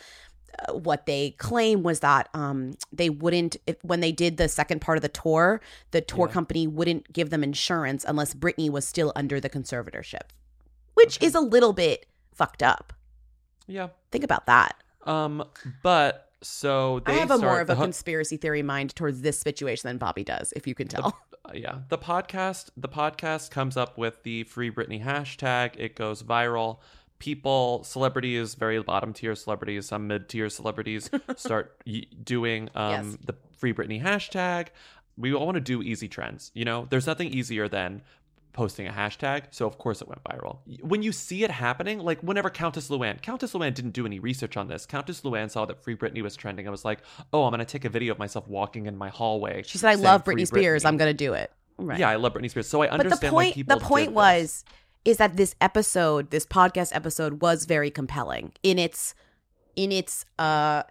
[0.72, 4.98] what they claim was that um they wouldn't if, when they did the second part
[4.98, 9.40] of the tour, the tour company wouldn't give them insurance unless Britney was still under
[9.40, 10.30] the conservatorship,
[10.94, 12.94] which is a little bit fucked up.
[13.68, 13.90] Yeah.
[14.12, 14.76] Think about that.
[15.06, 15.44] Um,
[15.84, 19.40] but So they I have a more of a ho- conspiracy theory mind towards this
[19.40, 21.08] situation than Bobby does, if you can tell.
[21.44, 26.22] Uh, yeah the podcast the podcast comes up with the free britney hashtag it goes
[26.22, 26.78] viral
[27.22, 33.18] people celebrities very bottom tier celebrities some mid tier celebrities start y- doing um Yes.
[33.28, 34.70] the free britney hashtag
[35.18, 38.02] we all want to do easy trends you know there's nothing easier than
[38.54, 42.20] posting a hashtag so of course it went viral when you see it happening like
[42.22, 45.82] whenever countess luann countess luann didn't do any research on this countess luann saw that
[45.84, 47.00] free britney was trending and was like
[47.34, 49.96] oh i'm gonna take a video of myself walking in my hallway She said, "I
[49.96, 50.84] love "Free Britney Spears.
[50.86, 51.98] I'm going to do it." Right.
[52.00, 52.68] yeah, I love Britney Spears.
[52.68, 53.22] So I understand.
[53.22, 54.64] but the point people the point was
[55.06, 59.14] is that this episode this podcast episode was very compelling in its
[59.76, 60.84] in its uh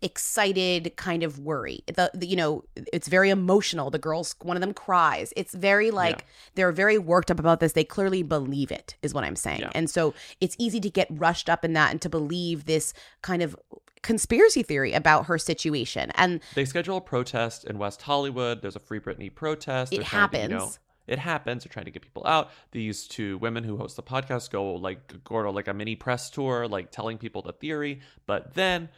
[0.00, 4.60] excited kind of worry the, the you know it's very emotional the girls one of
[4.60, 8.94] them cries it's very like they're very worked up about this they clearly believe it
[9.02, 9.72] is what i'm saying Yeah.
[9.74, 13.42] and so it's easy to get rushed up in that and to believe this kind
[13.42, 13.56] of
[14.02, 18.62] conspiracy theory about her situation and They schedule a protest in West Hollywood.
[18.62, 19.92] There's a Free Britney protest.
[19.92, 20.78] It trying to, you know, happens.
[21.08, 21.64] It happens.
[21.64, 22.50] They're trying to get people out.
[22.72, 26.30] These two women who host the podcast go like go to like a mini press
[26.30, 28.00] tour, like telling people the theory.
[28.26, 28.88] But then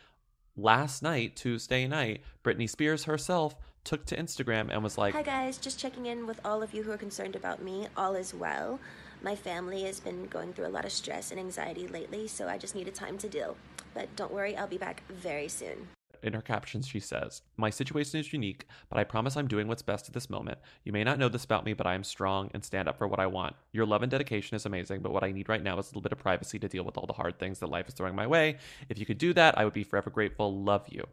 [0.57, 3.55] last night, Tuesday night, Britney Spears herself
[3.85, 6.83] took to Instagram and was like, Hi guys, just checking in with all of you
[6.83, 7.87] who are concerned about me.
[7.97, 8.79] All is well.
[9.23, 12.57] My family has been going through a lot of stress and anxiety lately, so I
[12.57, 13.57] just needed time to deal.
[13.93, 15.89] But don't worry, I'll be back very soon.
[16.23, 19.83] In her captions, she says, My situation is unique, but I promise I'm doing what's
[19.83, 20.59] best at this moment.
[20.85, 23.09] You may not know this about me, but I am strong and stand up for
[23.09, 23.57] what I want.
[23.73, 26.03] Your love and dedication is amazing, but what I need right now is a little
[26.03, 28.27] bit of privacy to deal with all the hard things that life is throwing my
[28.27, 28.59] way.
[28.89, 30.63] If you could do that, I would be forever grateful.
[30.63, 31.07] Love you.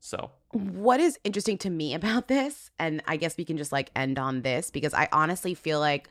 [0.00, 3.90] So, what is interesting to me about this and i guess we can just like
[3.94, 6.08] end on this because i honestly feel like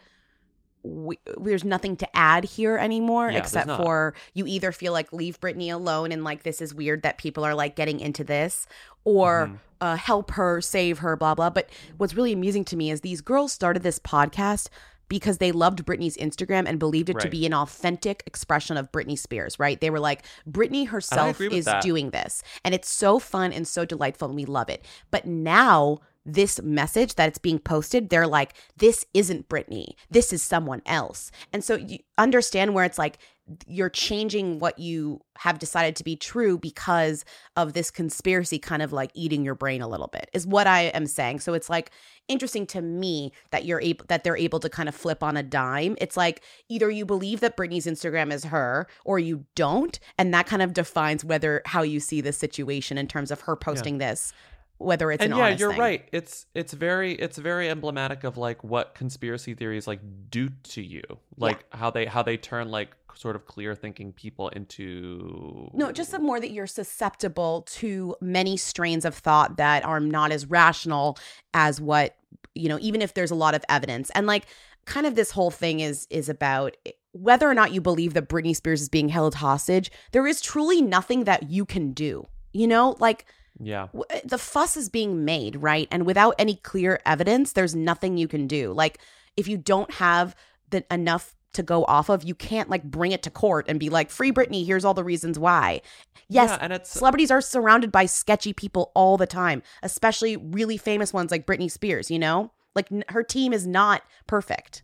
[0.83, 5.39] we, there's nothing to add here anymore Yeah, except for you either feel like leave
[5.39, 8.65] Britney alone and like this is weird that people are like getting into this
[9.03, 9.57] or Mhm.
[9.81, 13.21] uh, help her save her blah blah but what's really amusing to me is these
[13.21, 14.69] girls started this podcast
[15.09, 19.17] because they loved Britney's Instagram and believed it to be an authentic expression of Britney
[19.17, 19.81] Spears, right?
[19.81, 21.81] They were like, Britney herself is that.
[21.81, 22.43] doing this.
[22.63, 24.85] And it's so fun and so delightful and we love it.
[25.09, 26.01] But now
[26.33, 29.93] this message that it's being posted, they're like, this isn't Britney.
[30.09, 31.31] This is someone else.
[31.53, 33.19] And so you understand where it's like
[33.67, 37.25] you're changing what you have decided to be true because
[37.55, 40.83] of this conspiracy kind of like eating your brain a little bit is what I
[40.83, 41.39] am saying.
[41.39, 41.91] So it's like
[42.27, 45.43] interesting to me that you're able that they're able to kind of flip on a
[45.43, 45.95] dime.
[45.99, 50.45] It's like either you believe that Britney's Instagram is her or you don't, and that
[50.45, 54.31] kind of defines whether how you see this situation in terms of her posting this,
[54.79, 55.79] whether it's and an yeah, you're thing.
[55.79, 56.09] right.
[56.11, 59.99] It's it's very it's very emblematic of like what conspiracy theories like
[60.29, 61.03] do to you,
[61.37, 66.11] like how they how they turn like sort of clear thinking people into No, just
[66.11, 71.17] the more that you're susceptible to many strains of thought that are not as rational
[71.53, 72.15] as what,
[72.55, 74.09] you know, even if there's a lot of evidence.
[74.15, 74.45] And like
[74.85, 76.77] kind of this whole thing is is about
[77.11, 80.81] whether or not you believe that Britney Spears is being held hostage, there is truly
[80.81, 82.25] nothing that you can do.
[82.53, 83.25] You know, like
[83.59, 83.87] yeah.
[84.09, 85.87] Eh, the fuss is being made, right?
[85.91, 88.71] And without any clear evidence, there's nothing you can do.
[88.73, 88.99] Like
[89.37, 90.35] if you don't have
[90.69, 93.89] the enough to go off of, you can't like bring it to court and be
[93.89, 95.81] like, "Free Britney, here's all the reasons why."
[96.27, 100.77] Yes, Yeah, and it's- celebrities are surrounded by sketchy people all the time, especially really
[100.77, 102.51] famous ones like Britney Spears, you know?
[102.75, 104.83] Like n- her team is not perfect.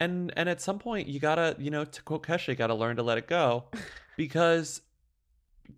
[0.00, 2.96] and and at some point you gotta you know to quote Kesha, you gotta learn
[2.96, 3.64] to let it go
[4.16, 4.80] because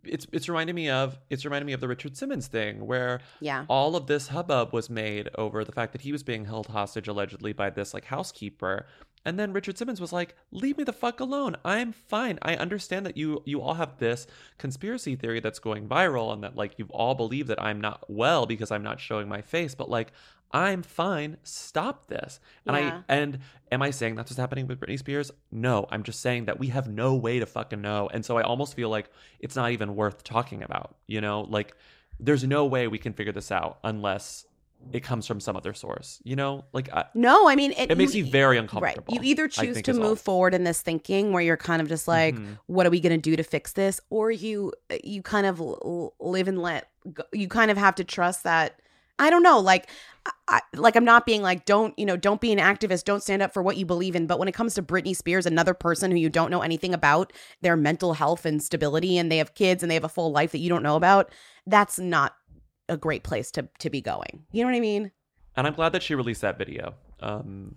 [0.05, 3.65] it's it's reminding me of it's reminding me of the Richard Simmons thing where Yeah.
[3.69, 7.09] all of this hubbub was made over the fact that he was being held hostage
[7.09, 8.87] allegedly by this like housekeeper
[9.25, 13.07] and then Richard Simmons was like leave me the fuck alone I'm fine I understand
[13.07, 14.27] that you you all have this
[14.59, 18.47] conspiracy theory that's going viral and that like you all believe that I'm not well
[18.47, 20.13] because I'm not showing my face but like
[20.51, 21.37] I'm fine.
[21.43, 22.41] Stop this.
[22.67, 23.03] And Yeah.
[23.09, 23.39] I and
[23.71, 25.31] am I saying that's what's happening with Britney Spears?
[25.51, 28.09] No, I'm just saying that we have no way to fucking know.
[28.13, 29.11] And so I almost feel like
[29.41, 30.97] it's not even worth talking about.
[31.07, 31.75] You know, like
[32.19, 34.47] there's no way we can figure this out unless
[34.93, 36.21] it comes from some other source.
[36.25, 39.05] You know, like I, No, I mean it, it makes me very uncomfortable.
[39.13, 39.23] Right.
[39.23, 40.05] You either choose to is all.
[40.05, 42.59] move forward in this thinking where you're kind of just like, Mhm.
[42.67, 44.73] what are we going to do to fix this, or you
[45.05, 45.61] you kind of
[46.21, 47.23] live and let go.
[47.33, 48.81] you kind of have to trust that.
[49.19, 49.89] I don't know, like.
[50.47, 53.41] I, like I'm not being like don't you know don't be an activist don't stand
[53.41, 56.11] up for what you believe in but when it comes to Britney Spears another person
[56.11, 59.83] who you don't know anything about their mental health and stability and they have kids
[59.83, 61.31] and they have a full life that you don't know about
[61.67, 62.35] that's not
[62.89, 65.11] a great place to to be going you know what I mean
[65.59, 66.95] And I'm glad that she released that video.
[67.19, 67.75] Um,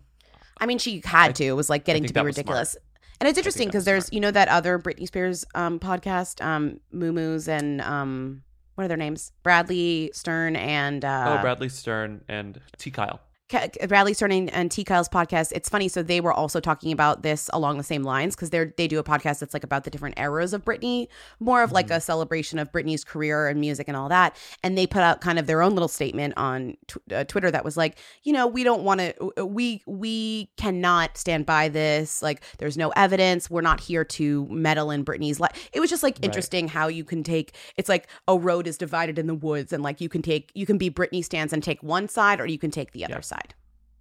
[0.59, 1.43] I mean, she had to.
[1.43, 2.27] It was like getting to be smart.
[2.27, 2.77] ridiculous.
[3.19, 7.47] And it's interesting because there's, you know, that other Britney Spears um, podcast, um, MuuMuse
[7.47, 8.43] and um,
[8.75, 9.31] what are their names?
[9.41, 12.91] Bradley Stern and uh, oh, Bradley Stern and T.
[12.91, 13.19] Kyle.
[13.87, 14.83] Bradley Stern and, T.
[14.83, 15.51] Kyle's podcast.
[15.53, 15.87] It's funny.
[15.87, 18.99] So they were also talking about this along the same lines because they're they do
[18.99, 21.07] a podcast that's like about the different eras of Britney,
[21.39, 21.95] more of like Mm-hmm.
[21.97, 24.35] a celebration of Britney's career and music and all that.
[24.63, 27.65] And they put out kind of their own little statement on tw- uh, Twitter that
[27.65, 32.21] was like, you know, we don't want to, we we cannot stand by this.
[32.21, 33.49] Like, there's no evidence.
[33.49, 35.69] We're not here to meddle in Britney's life.
[35.73, 36.25] It was just like Right.
[36.25, 37.55] interesting how you can take.
[37.77, 40.65] It's like a road is divided in the woods, and like you can take you
[40.65, 43.40] can be Britney stans and take one side, or you can take the other side.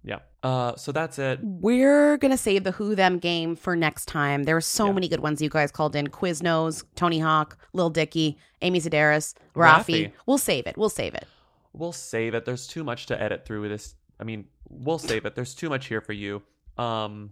[0.03, 0.19] Yeah.
[0.43, 1.39] Uh, so that's it.
[1.43, 4.43] We're gonna save the Who Them game for next time.
[4.43, 8.37] There were so many good ones you guys called in: Quiznos, Tony Hawk, Lil Dicky,
[8.61, 10.07] Amy Sedaris, Rafi.
[10.07, 10.11] Rafi.
[10.25, 10.77] We'll save it.
[10.77, 11.27] We'll save it.
[11.73, 12.45] We'll save it.
[12.45, 13.95] There's too much to edit through this.
[14.19, 15.35] I mean, we'll save it.
[15.35, 16.41] There's too much here for you.
[16.77, 17.31] Um,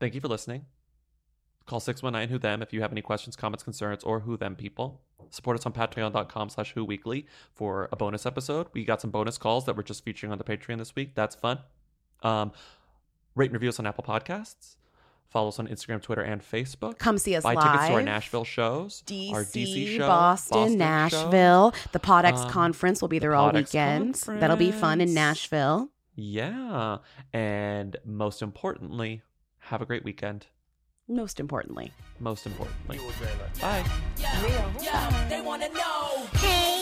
[0.00, 0.64] thank you for listening.
[1.66, 5.02] Call 619 Who Them if you have any questions, comments, concerns, or Who Them people.
[5.34, 8.68] Support us on patreon.com slash Who Weekly for a bonus episode.
[8.72, 11.14] We got some bonus calls that we're just featuring on the Patreon this week.
[11.14, 11.58] That's fun.
[12.22, 12.52] Um,
[13.34, 14.76] rate and review us on Apple Podcasts.
[15.28, 16.98] Follow us on Instagram, Twitter, and Facebook.
[16.98, 18.02] Come see us Buy tickets to our.
[18.02, 19.02] Nashville shows.
[19.06, 20.76] DC, our DC show, Boston, show.
[20.76, 21.74] Nashville.
[21.92, 24.14] The Podex Um, conference will be there the all weekend.
[24.14, 25.12] That'll be fun in.
[25.14, 25.88] Nashville.
[26.14, 26.98] Yeah.
[27.32, 29.22] And most importantly,
[29.58, 30.46] have a great weekend.
[31.08, 31.92] Most importantly.
[32.18, 32.98] Most importantly.
[33.60, 33.84] Bye.
[34.18, 36.26] Yeah, they wanna know.
[36.34, 36.80] Hey.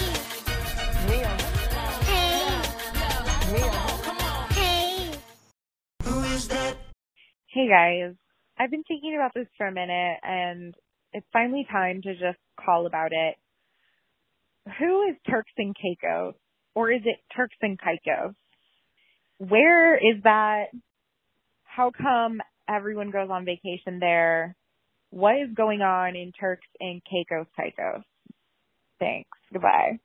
[7.49, 8.15] Hey guys,
[8.59, 10.75] I've been thinking about this for a minute and
[11.13, 13.37] it's finally time to just call about it.
[14.79, 16.35] Who is Turks and Caicos?
[16.75, 18.35] Or is it Turks and Caicos?
[19.39, 20.65] Where is that?
[21.65, 24.57] How come everyone goes on vacation there?
[25.11, 28.03] What is going on in Turks and Caicos, Caicos?
[28.99, 29.39] Thanks.
[29.53, 29.99] Goodbye.